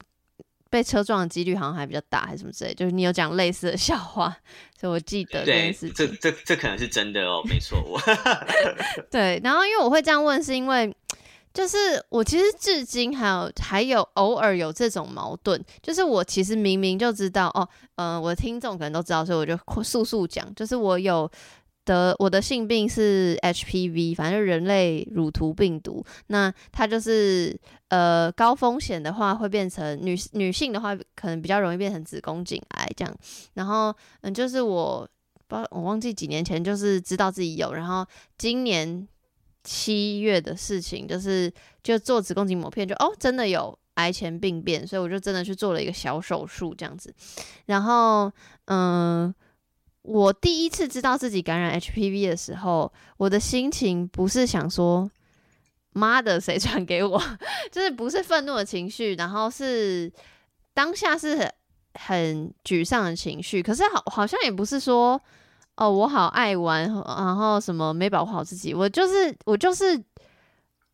[0.75, 4.35] 被车撞的几率好像还比较大，还是什么之类，就是你有讲类似的笑话，
[4.77, 6.17] 所以我记得这件对，事这情。
[6.19, 7.97] 这这可能是真的哦，没错，我
[9.09, 10.93] 对，然后因为我会这样问，是因为
[11.53, 11.77] 就是
[12.09, 17.65] 我其实至今还有还有偶尔有这种矛盾，就是我其实明明就知道哦，
[17.95, 21.31] 呃，我的听众可能都知道，所以我就速速讲，就是我有
[21.85, 27.57] 得我的性病是 HPV，反正人类乳头病毒，那它就是
[27.89, 33.15] 呃高风险的话会变成女女性的话可能比较容易变成子宫颈癌这样，
[33.53, 35.07] 然后嗯就是我。
[35.47, 38.03] 不我忘记几年前就是知道自己有，然后
[38.35, 39.07] 今年
[39.63, 47.13] 七月的事情，就是就做子宫颈抹片，就哦真的有癌前病变，所以我就真的去做了一个小手术这样子。
[47.67, 48.31] 然后
[48.65, 49.31] 嗯，
[50.05, 55.09] 我第一次知道自己感染 HPV 的时候，我的心情不是想说
[55.93, 57.21] 妈的谁传给我，
[57.71, 60.11] 就是不是愤怒的情绪，然后是
[60.73, 61.51] 当下是很
[61.93, 65.19] 很沮丧的情绪，可是好好像也不是说。
[65.77, 70.01] 哦，我好爱玩，然后什么没保护好自己，我就是我就是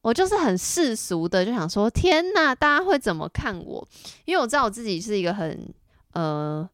[0.01, 3.87] 我就是很世俗的，就想说天呐，大家会怎么看我？
[4.25, 5.71] 因为我知道我自己是一个很
[6.13, 6.67] 呃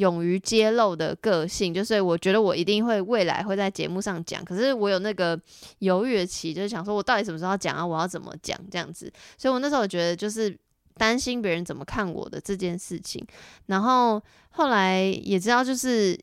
[0.00, 5.38] 勇于揭露的个性，就是我觉得我一定会未来会在节目上讲，可是我有那个
[5.80, 7.86] 犹豫的期，就是想说我到底什么时候讲啊？
[7.86, 9.12] 我要怎么讲这样子？
[9.36, 10.56] 所以我那时候觉得就是
[10.96, 13.24] 担心别人怎么看我的这件事情，
[13.66, 16.18] 然后后来也知道就是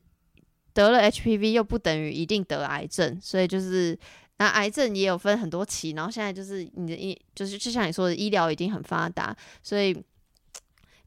[0.74, 3.98] 得了 HPV 又不等于一定得癌症，所以就是。
[4.40, 10.00] 那癌症也有分很多期，然后现在就是你的医，就是就像你说的，医疗已经很发达，所以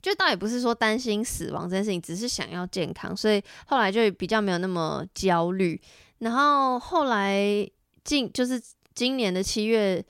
[0.01, 5.81] 就倒也不是说担心死亡这件事情，只是想要健康，所以后来就比较没有那么焦虑。
[6.19, 7.69] 然后后来
[8.05, 8.61] 近就是
[8.95, 10.05] 今年的七月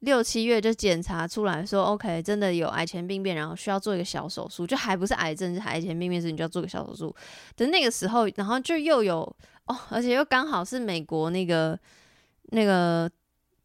[0.00, 7.14] 六七月就检查出来说，OK，真的有癌前病变，然后需要做一个小手术，就还不是癌症，是癌前病变，所以你就要做个小手术
[7.56, 9.20] 的那个时候，然后就又有
[9.66, 11.78] 哦，而且又刚好是美国那个。
[12.50, 13.10] 那个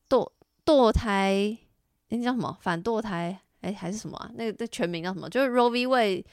[0.09, 0.27] 堕
[0.65, 1.55] 堕胎，
[2.07, 3.39] 那叫什么反堕胎？
[3.61, 4.29] 哎，还是什么啊？
[4.35, 5.29] 那个的全名叫什么？
[5.29, 5.87] 就是 Roe v.
[5.87, 6.25] Wade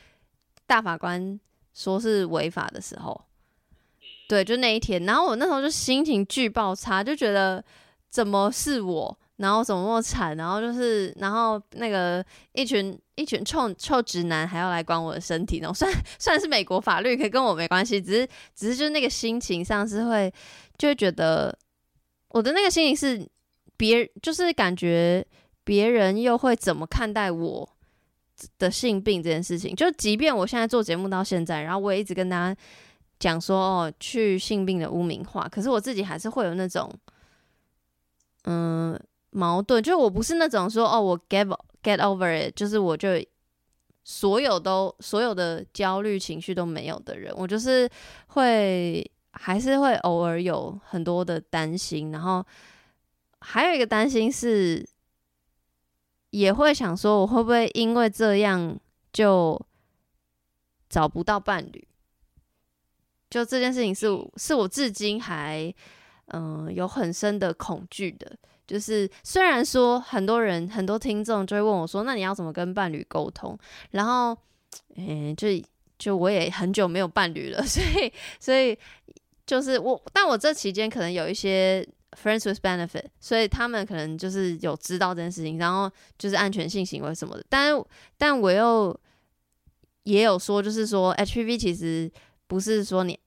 [0.67, 1.39] 大法官
[1.73, 3.21] 说是违法的时候，
[4.29, 5.05] 对，就那一天。
[5.05, 7.65] 然后我那时候就心情巨爆差，就觉得
[8.11, 20.33] 怎么是我，然后怎么那么惨，然后就是，然后那个一群一群臭臭直男还要来管我的身体，然后 虽然虽然是美国法律，可跟我没关系，只是只是就是那个心情上是会
[20.77, 21.57] 就会觉得。
[22.31, 23.27] 我的那个心情是，
[23.79, 25.27] 别就是感觉
[25.69, 27.69] 别人又会怎么看待我
[28.59, 29.75] 的性病这件事情？
[29.77, 32.59] 就即便我现在做节目到现在，然后我也一直跟大家
[33.21, 36.91] 讲说哦，去性病的污名化，可是我自己还是会有那种
[38.45, 38.99] 嗯
[39.33, 41.47] 矛盾，就我不是那种说哦，我 get
[41.83, 43.11] get over it，就是我就
[44.05, 47.87] 所有都所有的焦虑情绪都没有的人，我就是
[48.29, 49.05] 会。
[49.41, 52.45] 还是会偶尔有很多的担心，然后
[53.41, 54.85] 还有一个担心是，
[56.31, 58.79] 也会想说我会不会因为这样
[59.13, 59.61] 就
[60.89, 61.87] 找不到伴侣？
[63.31, 65.73] 就这件事情是是我至今还
[66.29, 68.37] 嗯、有很深的恐惧的。
[68.67, 73.59] 就是虽然说很多人很多听众就会问我说，那你要怎么跟伴侣沟通？
[73.91, 74.37] 然后
[74.97, 75.49] 嗯、就
[75.99, 78.79] 就我也很久没有伴侣了，所 以所以。
[79.49, 81.83] 就是我，但我这期间可能有一些
[82.13, 87.45] friends with benefit，所以他们可能就是有知道这件事情，然后就是安全性行为什么的。
[87.49, 87.75] 但
[88.17, 88.99] 但我又
[90.05, 92.11] 也有说，就是说 HPV 其实
[92.47, 93.19] 不是说你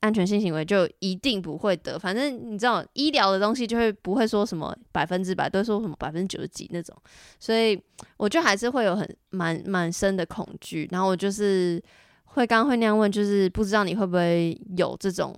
[0.00, 6.96] 安全性行为就一定不会得，反正你知道医疗的东西就会不会说什么百分之百，都说什么百分之九十几那种，
[7.40, 7.80] 所以
[8.16, 10.88] 我就还是会有很蛮蛮深的恐惧。
[10.92, 11.82] 然后我就是
[12.24, 15.34] 会刚刚会那样问，就是不知道你会不会有这种。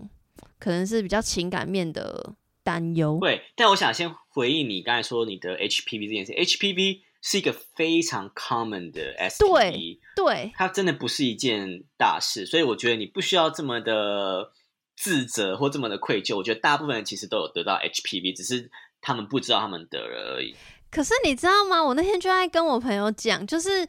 [0.61, 2.35] 可能是比较情感面的
[2.69, 3.17] 担忧。
[3.23, 6.33] 对，但我想先回应你刚才说你的 HPV 这件事。
[6.35, 14.53] HPV 是一个非常 common 的 STD，对，它真的不是一件大事，所以我觉得你不需要这么的
[14.95, 16.37] 自责或这么的愧疚。
[16.37, 20.55] 我觉得大部分人其实都有得到 HPV，只是他们不知道他们得了而已。
[20.91, 21.83] 可是你知道吗？
[21.83, 23.89] 我那天就在跟我朋友讲，就是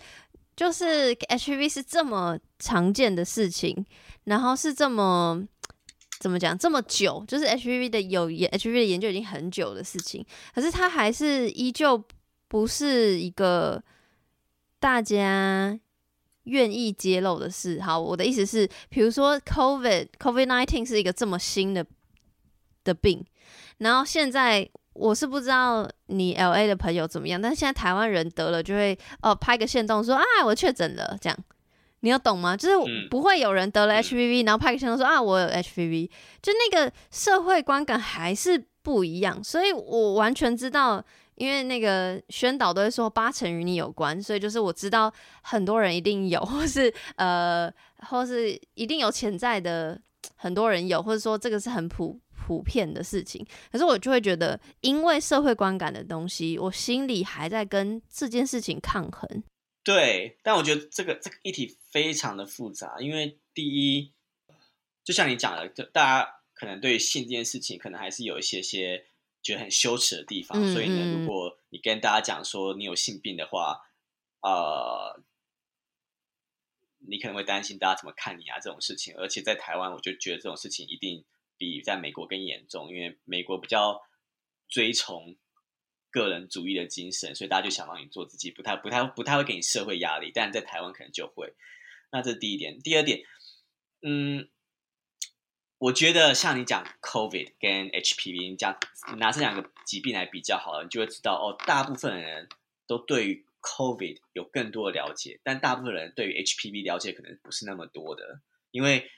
[0.56, 3.86] 就是 HPV 是这么常见的事情，
[4.24, 5.46] 然后是这么。
[6.20, 7.24] 怎么讲这么久？
[7.28, 12.04] 就是 HPV 的有 HPV 的研究已经很久的事情，可是它还是依旧
[12.50, 13.82] 不是一个
[14.80, 15.80] 大家
[16.44, 17.80] 愿意揭露的事。
[17.82, 21.86] 好，我的意思是，比如说 COVID COVID nineteen 是一个这么新的
[22.84, 23.26] 的病，
[23.78, 31.40] 然后现在我是不知道你 LA 的朋友怎么样，但是现在台湾人得了就会哦拍个线动说啊我确诊了这样。
[32.02, 32.56] 你要懂吗？
[32.56, 36.10] 就是不会有人得了 HPV，、嗯、然后拍个相说啊，我有 HPV，
[36.42, 39.44] 就那个社会观感还是不一样。
[39.44, 41.04] 所以我完全知道，
[41.36, 47.72] 因为那个宣导都会说八成与你有关，所以就是我知道很多人一定有， 或是呃，
[48.08, 50.00] 或是一定有潜在的
[50.36, 53.46] 很多人有，或者说这个是很普普遍的事情。
[53.72, 59.44] 可是我就会觉得，因为社会观感的东西，我心里还在跟这件事情抗衡。
[59.84, 64.14] 对，但我觉得这个这个议题非常的复杂，因为第一，
[65.04, 69.08] 就像你讲的，就大家可能对性这件事情，可能还是有一些些
[69.42, 73.80] 觉得很羞耻的地方，嗯、所以呢，如果你跟大家讲说你有性病的话，
[74.42, 75.24] 呃，
[77.00, 81.26] 你可能会担心大家怎么看你啊这种事情，而且在台湾，我就觉得这种事情一定
[81.58, 84.02] 比在美国更严重，因为美国比较
[84.68, 85.36] 追崇。
[86.12, 90.32] 个人主义的精神，所以大家就想让你做自己，不太、不太、不太会给你社会压力。
[90.34, 91.54] 但在台湾可能就会。
[92.12, 92.80] 那这是第一点。
[92.80, 93.24] 第二点，
[94.02, 94.50] 嗯，
[95.78, 98.80] 我觉得像你讲 COVID 跟 HPV，你讲
[99.18, 102.50] 拿这两个疾病来比较好了，你就会知道哦，大部分人
[102.88, 108.42] 都对于 COVID 有更多的了解，但大部分人对于 HPV 了解可能不是那么多的，
[108.72, 109.12] 因为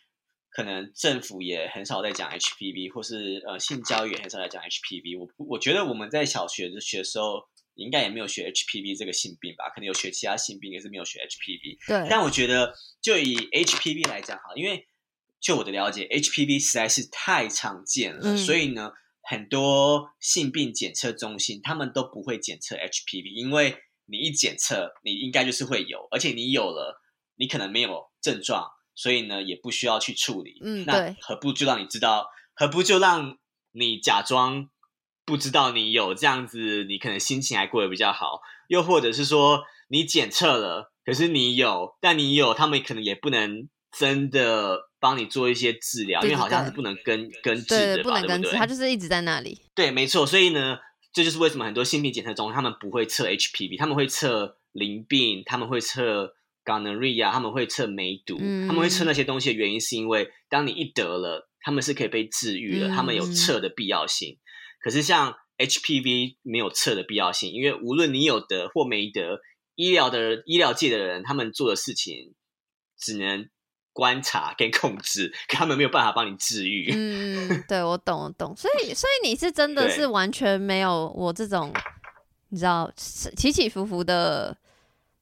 [0.52, 5.18] 可能政府也很少在讲 HPV，或是呃性教育也很少在讲 HPV。
[5.18, 7.42] 我我觉得我们在小学的学的时候，
[7.76, 11.88] 应该也没有学 HPV 这个性病吧，可能有学其他性病，也是没有学 HPV。
[11.88, 14.86] 对，但我觉得，就以 HPV 来讲哈，因为
[15.40, 18.92] 就我的了解，HPV 实在是太常见了，嗯所以呢，
[19.22, 27.02] 很多性病检测中心他们都不会检测 HPV，因为你一检测，你应该就是会有，而且你有了，
[27.38, 28.70] 你可能没有症状，
[29.02, 30.60] 所以呢，也不需要去处理。
[30.64, 33.40] 嗯那何不就让你知道，何不就让
[33.72, 34.70] 你假装
[35.26, 38.42] 不知道你有这样子，你可能心情还过得比较好。
[38.68, 49.60] 又或者是说你检测了，可是你有，但你有，他们可能也不能真的帮你做一些治疗，对因为好像是不能根根治对，的吧，不能根治，对不对它就是一直在那里。
[49.74, 50.28] 对，没错。
[50.28, 50.78] 所以呢，
[51.12, 64.38] 这就是为什么很多性病检测中他们不会测 HPV，他们会测淋病，他们会测 gonorrhea，他们会测梅毒，嗯他们会测那些东西的原因是因为当你一得了，他们是可以被治愈的，他们有嗯测的必要性。
[64.80, 69.40] 可是像 HPV 没有测的必要性，因为无论你有得或没得，
[69.76, 72.34] 医疗的医疗界的人他们做的事情
[72.98, 73.48] 只能
[73.94, 76.92] 观察跟控制，可他们没有办法帮你治愈。
[76.94, 78.56] 嗯，对我懂，我懂。
[78.56, 81.72] 所以，所以你是真的是完全没有我这种，
[82.50, 84.58] 你知道起起伏伏的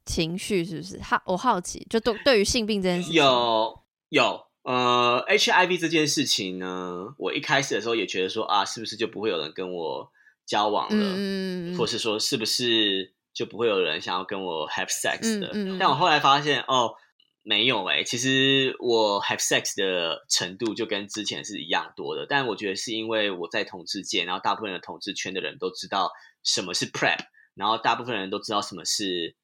[0.09, 0.99] 情绪，是不是？
[1.01, 3.79] 好，我好奇，就对对于性病这件事情，有
[4.09, 10.11] 有，呃，HIV 这件事情呢，我一开始的时候也觉得说啊，是不是就不会有人跟我
[10.47, 15.51] 交往了，嗯或是说是不是就不会有人想要跟我 have sex 的？
[15.53, 16.95] 嗯嗯但我后来发现哦，
[17.43, 26.09] 没有诶、其实我 have sex 的程度就跟之前是一样多的，但我觉得是因为我在同志界，然后大部分的同志圈的人都知道
[26.43, 27.19] 什么是 prep，
[27.53, 29.35] 然后大部分人都知道什么是。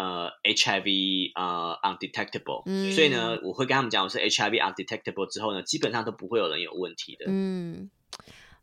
[0.00, 2.90] 呃，HIV 呃 undetectable，、嗯。
[2.92, 7.26] 所以呢，我会跟他们讲我是 HIV undetectable 之后呢，基本上都不会有人有问题的。
[7.28, 7.90] 嗯，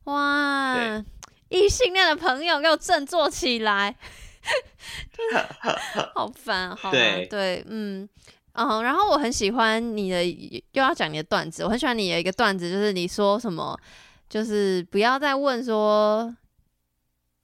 [0.05, 0.75] 哇，
[1.49, 3.95] 异性恋的朋友给我振作起来，
[5.15, 7.01] 就 是好烦，好对。
[7.01, 8.09] 烦，对，嗯。
[8.59, 10.25] 嗯，然后我很喜欢你的，
[10.71, 13.79] 又要讲你的段子，我很喜欢你的一个段子，就是你说什么，
[14.27, 16.35] 就是不要再问说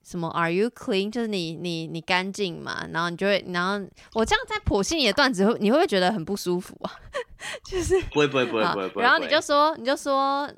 [0.04, 1.10] 什么 Are you clean？
[1.10, 6.92] 就是你你你干净嘛，然后你就会，然后我这样在剖析你的段子，会你会不会觉得很不舒服啊？
[7.68, 9.02] 就是不会不会不会不会。
[9.02, 10.48] 然后你就说，你就说，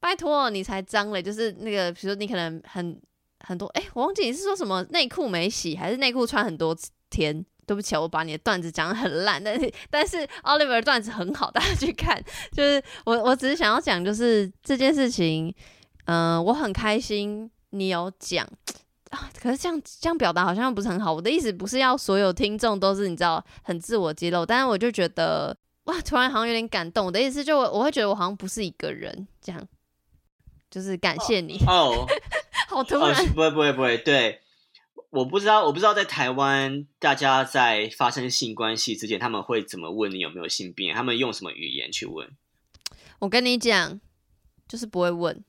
[0.00, 3.00] 拜托，你才脏嘞，就是那个，比如说你可能很
[3.40, 6.76] 很多，哎、我忘记你是说什么内裤没洗，还是内裤穿很多
[7.10, 7.44] 天？
[7.66, 12.22] 对不起，我把你的段子讲的很烂，但是但是 Oliver 的段子很好，大家去看。
[12.52, 15.54] 就是我我只是想要讲，就是这件事情，
[16.04, 18.46] 嗯、我很开心你有讲。
[19.14, 21.12] 啊，可是这样这样表达好像不是很好。
[21.12, 27.06] 我的意思不是要所有听众都是你知道很自我揭露，但是我就觉得哇，突然好像有点感动。
[27.06, 29.68] 我的意思就我我会觉得我好像不是一个人，这样
[30.70, 32.06] 就是感谢你，哦
[32.68, 34.40] 好突哦，然是不会不会不会，对，
[35.10, 40.92] 我不知道我不知道在台湾大家在发生性关系之前，他们会怎么问你有没有性病？
[40.92, 42.28] 他们用什么语言去问？
[43.20, 44.00] 我跟你讲，
[44.66, 45.44] 就是不会问，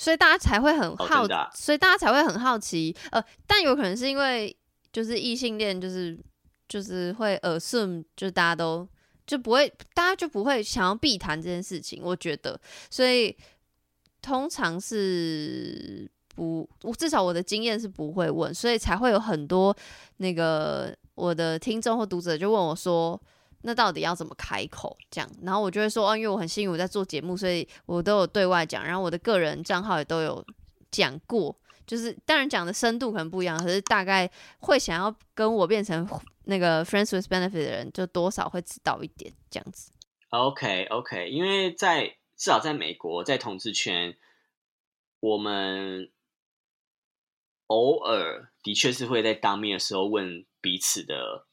[0.00, 2.96] 所以大家才会很好，所以大家才会很好奇。
[3.10, 4.56] 呃，但有可能是因为
[4.90, 6.18] 就是异性恋，就是
[6.66, 8.88] 就是会 assume，就是大家都
[9.26, 12.00] 就不会，大家就不会想要避谈这件事情。
[12.02, 13.36] 我觉得，所以
[14.22, 19.76] 通常是不，我至少我的经验是不会问，所以才会有很多
[20.16, 23.20] 那个我的听众或读者就问我说。
[23.62, 24.96] 那到底要怎么开口？
[25.10, 30.44] 这样，然后我就会说，哦，因为我很幸运我在做节目，所以我都有对外讲，然后我的个人账号也都有
[30.90, 31.54] 讲过，
[31.86, 34.30] 就是当然讲的深度可能不一样，可是大概
[34.60, 36.08] 会想要跟我变成
[36.44, 39.92] 那个 friends with benefit 的人，就多少会知道一点这样子。
[40.30, 42.06] OK OK，因为在
[42.36, 44.16] 至少在美国，在同志圈，
[45.20, 46.10] 我们
[47.66, 51.46] 偶尔的确是会在当面的时候问彼此的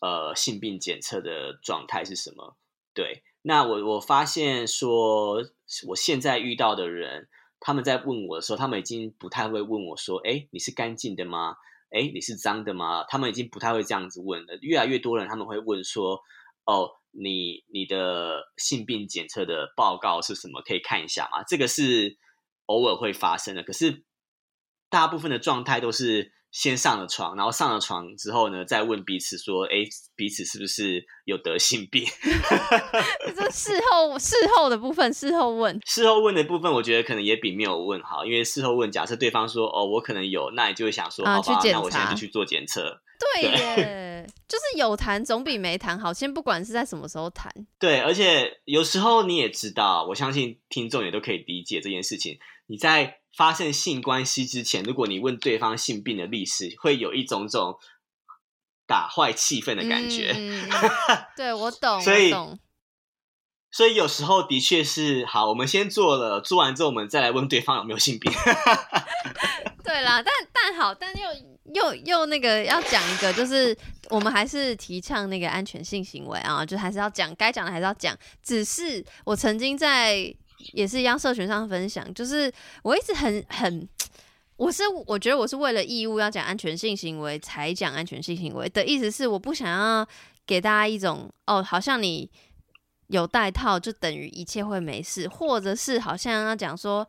[0.00, 2.56] 呃性病检测的状态是什么。
[2.94, 5.42] 对，那我我发现说，
[5.88, 7.28] 我现在遇到的人，
[7.60, 11.56] 他们在问我的时候，他们已经不太会问我说：“哎，你是干净的吗？
[11.90, 14.56] 哎，你是脏的吗？”他们已经不太会这样子问了。
[14.60, 16.20] 越来越多人他们会问说
[16.66, 20.60] ：“哦，你你的性病检测的报告是什么？
[20.62, 22.18] 可以看一下吗？”这个是
[22.66, 24.04] 偶尔会发生的，可是
[24.88, 29.84] 大部分的状态都是先上了床，然后上了床之后呢，再问彼此说，哎，
[30.16, 32.04] 彼此是不是有得性病？
[33.36, 35.78] 这事后事后的部分，事后问。
[35.86, 43.00] 事后问的部分，我觉得可能也比没有问好，因为事后问，假设对方说，哦，我可能有，那你就会想说，好吧，啊去检那我现在就去做检测。
[43.20, 46.12] 对耶， 就是有谈总比没谈好。
[46.12, 52.38] 先不管是在什么时候谈，对，而且有时候你也知道，我相信听众也都可以理解这件事情。
[52.66, 57.78] 你在发生性关系之前，如果你问对方性病的历史，会有一种种
[58.86, 60.34] 打坏气氛的感觉。
[61.36, 62.34] 对我懂，所以。
[63.72, 68.32] 所以有时候的确是好，我们先做了，做完之后我们再来问对方有没有性病。
[69.84, 71.28] 对啦，但但好，但又
[71.72, 73.76] 又又那个要讲一个，就是
[74.08, 78.18] 我们还是提倡那个安全性行为啊，就还是要讲该讲的还是要讲。
[78.42, 80.34] 只是我曾经在
[80.72, 82.52] 也是一样社群上分享，就是
[82.82, 83.88] 我一直很很。
[84.56, 90.06] 我是我觉得我是为了义务要讲安全性行为才讲安全性行为的意思是我不想要
[90.46, 92.30] 给大家一种哦，好像你
[93.06, 97.08] 有带套就等于一切会没事，或者是好像要讲说，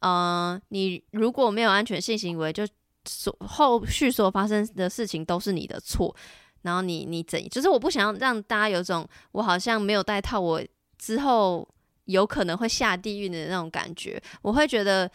[0.00, 2.68] 呃，你如果没有安全性行为，就
[3.06, 6.14] 所后续所发生的事情都是你的错，
[6.60, 10.62] 然后你你怎，就是我不想要让大家有种我好像没有带套，我
[10.98, 11.66] 之后
[12.06, 15.08] 有可能会下地狱的那种感觉，我会觉得。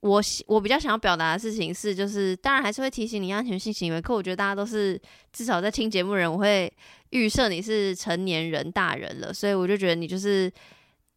[0.00, 4.96] 我我比较想要表达的事情是，就是当然还是会提醒你安全性行为，可我觉得大家都是
[5.32, 6.72] 至少在听节目人，我会
[7.10, 10.48] 预设你是成年人大人了，所以我就觉得你就是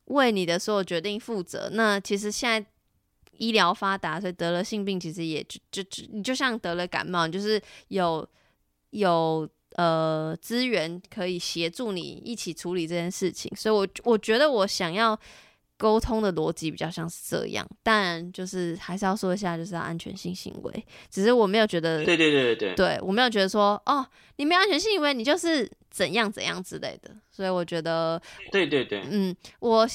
[0.05, 1.69] 为你的所有决定负责。
[1.73, 2.67] 那其实现在
[3.33, 8.27] 医疗发达，所以得了性病，其实也就就就你就像得了感冒，就是有
[8.89, 13.51] 有呃资源可以协助你一起处理这件事情。
[13.55, 15.17] 所以我我觉得我想要
[15.77, 20.85] 沟通的逻辑比较像是这样，但就是还是要说一下，就是要安全性行为。
[21.09, 24.05] 只是我没有觉得对对对对对，对我没有觉得说哦，
[24.35, 27.11] 你没有安全性行为，你就是怎样怎样之类的。
[27.31, 29.87] 所以我觉得，对对对，嗯，我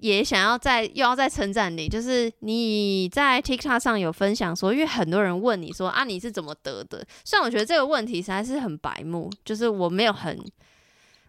[0.00, 7.06] 也想要再又要再称赞你，就是你在 TikTok 上有分享说，因为很多人问你说啊，你是怎么得的？
[7.24, 10.42] 虽然我觉得这个问题实在是很白目，就是我没有很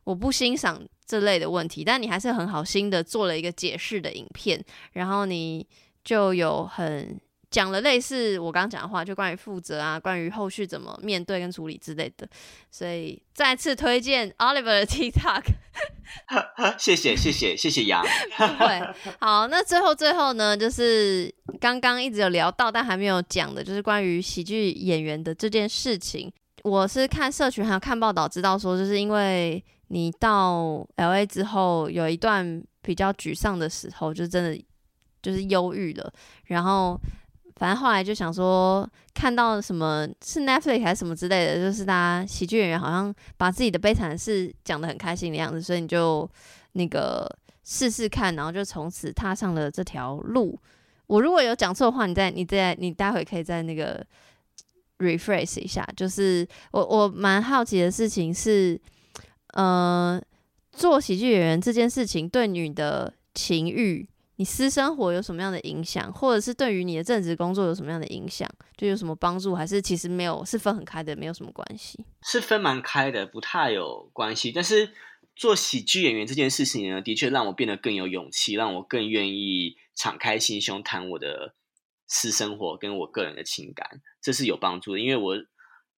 [0.04, 4.64] 我不欣赏这类的问题，但你还是很好心的做了一个解释的影片，
[4.94, 5.68] 然后你
[6.04, 7.20] 就有很
[7.52, 12.26] 讲了类似我刚刚讲的话，就关于负责啊，关于后续怎么面对跟处理之类的，
[12.72, 15.44] 所以再次推荐 Oliver 的 TikTok。
[16.80, 18.02] 谢谢谢谢谢谢杨。
[18.38, 26.32] 对，好，那最后最后呢，就是刚刚一直有聊到，但还没有讲的，就是关于喜剧演员的这件事情。
[26.64, 34.64] 我是看社群还有看报道，知道说，就是因为你到 L A 之后，有一段比较沮丧的时候，就真的
[35.22, 36.14] 就是忧郁了，
[36.46, 36.98] 然后。
[37.62, 46.28] 反正后来就想说，看到什么是 Netflix 还是什么之类的，就是大家喜剧演员好像把自己的悲惨事讲得很开心的样子，所以你就
[46.72, 47.30] 那个
[47.64, 50.60] 试试看，然后就从此踏上了这条路。
[51.06, 54.04] 我如果有讲错的话，你再你再你待会可以再那个
[54.98, 55.88] rephrase 一下。
[55.96, 58.82] 就是我我蛮好奇的事情是，
[59.54, 60.20] 呃，
[60.72, 64.10] 做喜剧演员这件事情对你的情欲。
[64.42, 68.50] 你私生活有什么样的影响，或者是对于你的正职工作有什么样的影响？
[68.76, 72.04] 就有什么帮助，还是其实没有，是分很开的，没有什么关系？
[72.24, 74.52] 是分蛮开的，不太有关系。
[74.52, 74.94] 但是
[75.36, 81.54] 做喜剧演员这件事情呢，的确让我变得更有勇气，让我更愿意敞开心胸谈我的
[82.08, 85.00] 私生活跟我个人的情感，这是有帮助的。
[85.00, 85.36] 因为我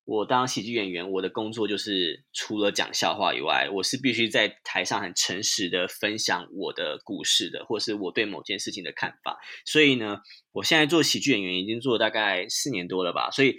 [0.05, 9.39] 我当喜剧演员，我的工作就是除了讲笑话以外，我是必须在台上很诚实的分享我的故事的，或是我对某件事情的看法。
[9.65, 10.17] 所以呢，
[10.51, 13.31] 我现在做喜剧演员已经做大概四年多了吧。
[13.31, 13.55] 所以，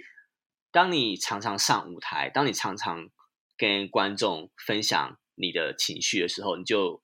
[0.71, 3.09] 当你常常上舞台，当你常常
[3.57, 7.01] 跟观众分享你的情绪的时候，你就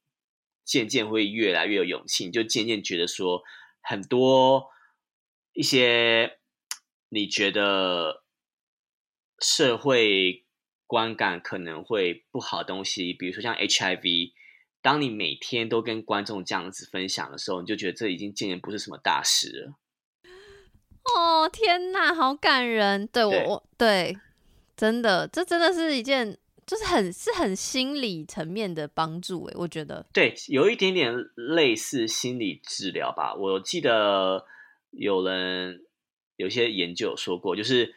[0.63, 3.41] 渐渐会越来越有勇气，你就渐渐觉得说，
[3.81, 4.67] 很多
[5.53, 6.37] 一些
[7.09, 8.20] 你觉得。
[9.41, 10.45] 社会
[10.87, 14.31] 观感可能会不好的东西，比如说像 HIV，
[14.81, 19.75] 当你每天都跟观众这样子分享的时候，你就觉得这已经渐渐不是什么大事了。
[21.03, 23.07] 哦天哪，好感人！
[23.07, 24.17] 对我，对我对，
[24.77, 26.37] 真的，这真的是一件，
[26.67, 30.05] 就是很是很心理层面的帮助诶，我觉得。
[30.13, 33.33] 对，有一点点类似心理治疗吧。
[33.33, 34.45] 我记得
[34.91, 35.83] 有人
[36.35, 37.95] 有些研究有说过，就是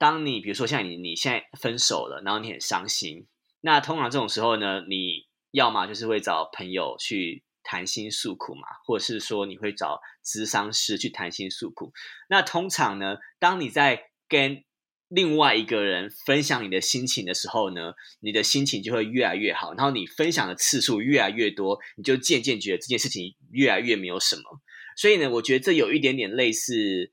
[0.00, 3.26] 当你比如说像你你现在分手了，然后你很伤心，
[3.60, 11.92] 那通常这种时候呢，你要么就是会找朋友去谈心诉苦嘛，或者是说你会找咨商师去谈心诉苦。
[12.30, 14.64] 那通常呢，当你在跟
[15.08, 24.62] 另外一个人分享你的心情的时候呢，你的心情就会越来越好，然后你分享的次数越来越多，你就渐渐觉得这件事情越来越没有什么。
[24.96, 27.12] 所以呢，我觉得这有一点点类似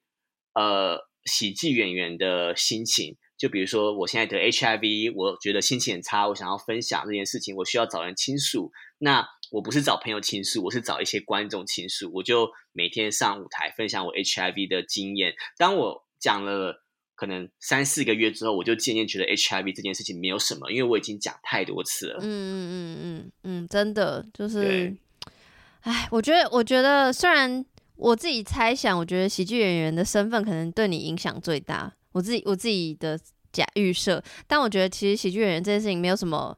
[0.53, 3.17] 呃喜剧演员的心情。
[3.37, 8.71] 就比如说，我现在得 HIV，我觉得心情很差，我想要分享这件事情，我需要找人倾诉。
[8.97, 12.11] 那我不是找朋友倾诉，我是找一些观众倾诉。
[12.15, 15.35] 我就每天上舞台分享我 HIV 的经验。
[15.55, 16.83] 当我讲了
[17.13, 22.17] 可能三四个月之后，我就渐渐觉得 HIV 这件事情没有什么，因为我已经讲太多次了。
[22.19, 24.97] 嗯嗯嗯嗯嗯，真的就是对，
[25.81, 27.63] 哎，我觉得，我觉得虽然
[27.97, 31.91] 我自己猜想，我觉得喜剧演员的身份可能对你影响最大。
[32.13, 33.19] 我自己我自己的
[33.51, 36.57] 假预设，但我觉得其实喜剧演员这件事情没有什么，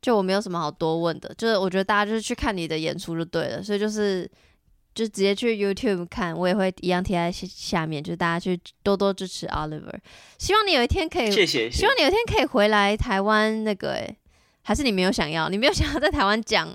[0.00, 4.30] 就我没有什么好多问的，就是我觉得大家就是去看你的演出就对了，所以就是
[4.94, 9.94] 就直接去 YouTube 看，我也会一样贴在下下面，就是大家去多多支持 Oliver。
[10.38, 14.16] 希望你有一天可以谢谢，希望你有一天可以回来台湾那个、欸，
[14.62, 15.48] 还是你没有想要？
[15.48, 16.68] 你没有想要在台湾讲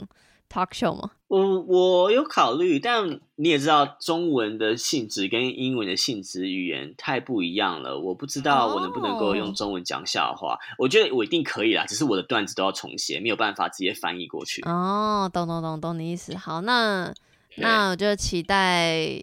[0.52, 1.12] talk show 吗？
[1.28, 8.00] 我我有考虑，但你也知道，中文的性质跟英文的性质语言太不一样了。
[8.00, 10.58] 我不知道我能不能够哦用中文讲笑话。
[10.78, 14.62] 我觉得我一定可以啦，只是我的段子都要重写，没有办法直接翻译过去。
[14.62, 16.34] 哦，懂懂懂懂你意思。
[16.36, 17.14] 好，那
[17.58, 19.22] 那我就期待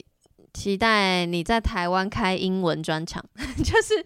[0.55, 3.23] 期待你在台湾开英文专场，
[3.59, 4.03] 就是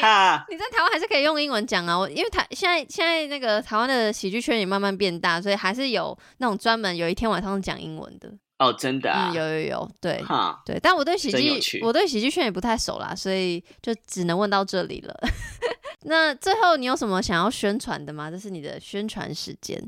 [0.00, 1.96] 哈，你在台湾还是可以用英文讲啊。
[1.96, 8.32] 我因为台现在现在那个台湾的喜剧圈也慢慢变大，所以还是有那种专门有一天晚上讲英文的。
[8.58, 10.24] 哦，真的啊，嗯，有有有，对。
[10.64, 15.14] 对，但我对喜剧我对喜剧圈也不太熟啦，所以就只能问到这里了。
[16.08, 18.30] 那最后你有什么想要宣传的吗？
[18.30, 19.78] 这是你的宣传时间。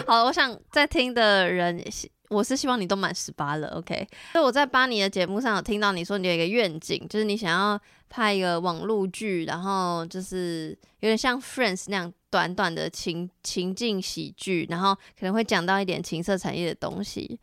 [0.06, 1.76] 好，我想在听的人，
[2.29, 4.07] 我是希望你都满十八了，OK？
[4.33, 7.79] 所以我在巴尼的节目上有听到你说你有一个愿景，就是你想要
[8.09, 17.39] 拍一个网络剧，然后就是有点像 Friends 那样短短的情情境喜剧，然后可能会讲到一点情色产业的东西。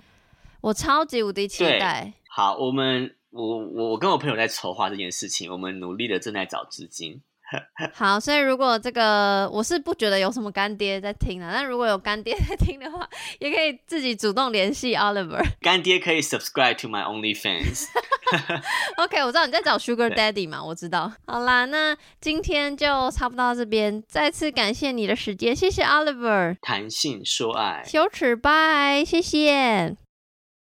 [0.61, 2.12] 我超级无敌期待。
[2.28, 7.23] 好，我们我我我跟我朋友在筹划这件事情，我们努力的正在找资金。
[7.95, 13.09] 好，所以如果这个我是不觉得有什么干爹在听的，但如果有干爹在听的话，
[13.39, 15.45] 也可以自己主动联系 Oliver。
[15.61, 17.87] 干爹可以 subscribe to my OnlyFans。
[18.97, 21.12] OK，我知道你在找 Sugar Daddy 嘛，我知道。
[21.27, 27.85] 好啦，那今天就差不多到这边，再次感谢你的时间，谢谢 Oliver，谈性说爱。
[27.85, 30.03] 羞耻拜，谢谢。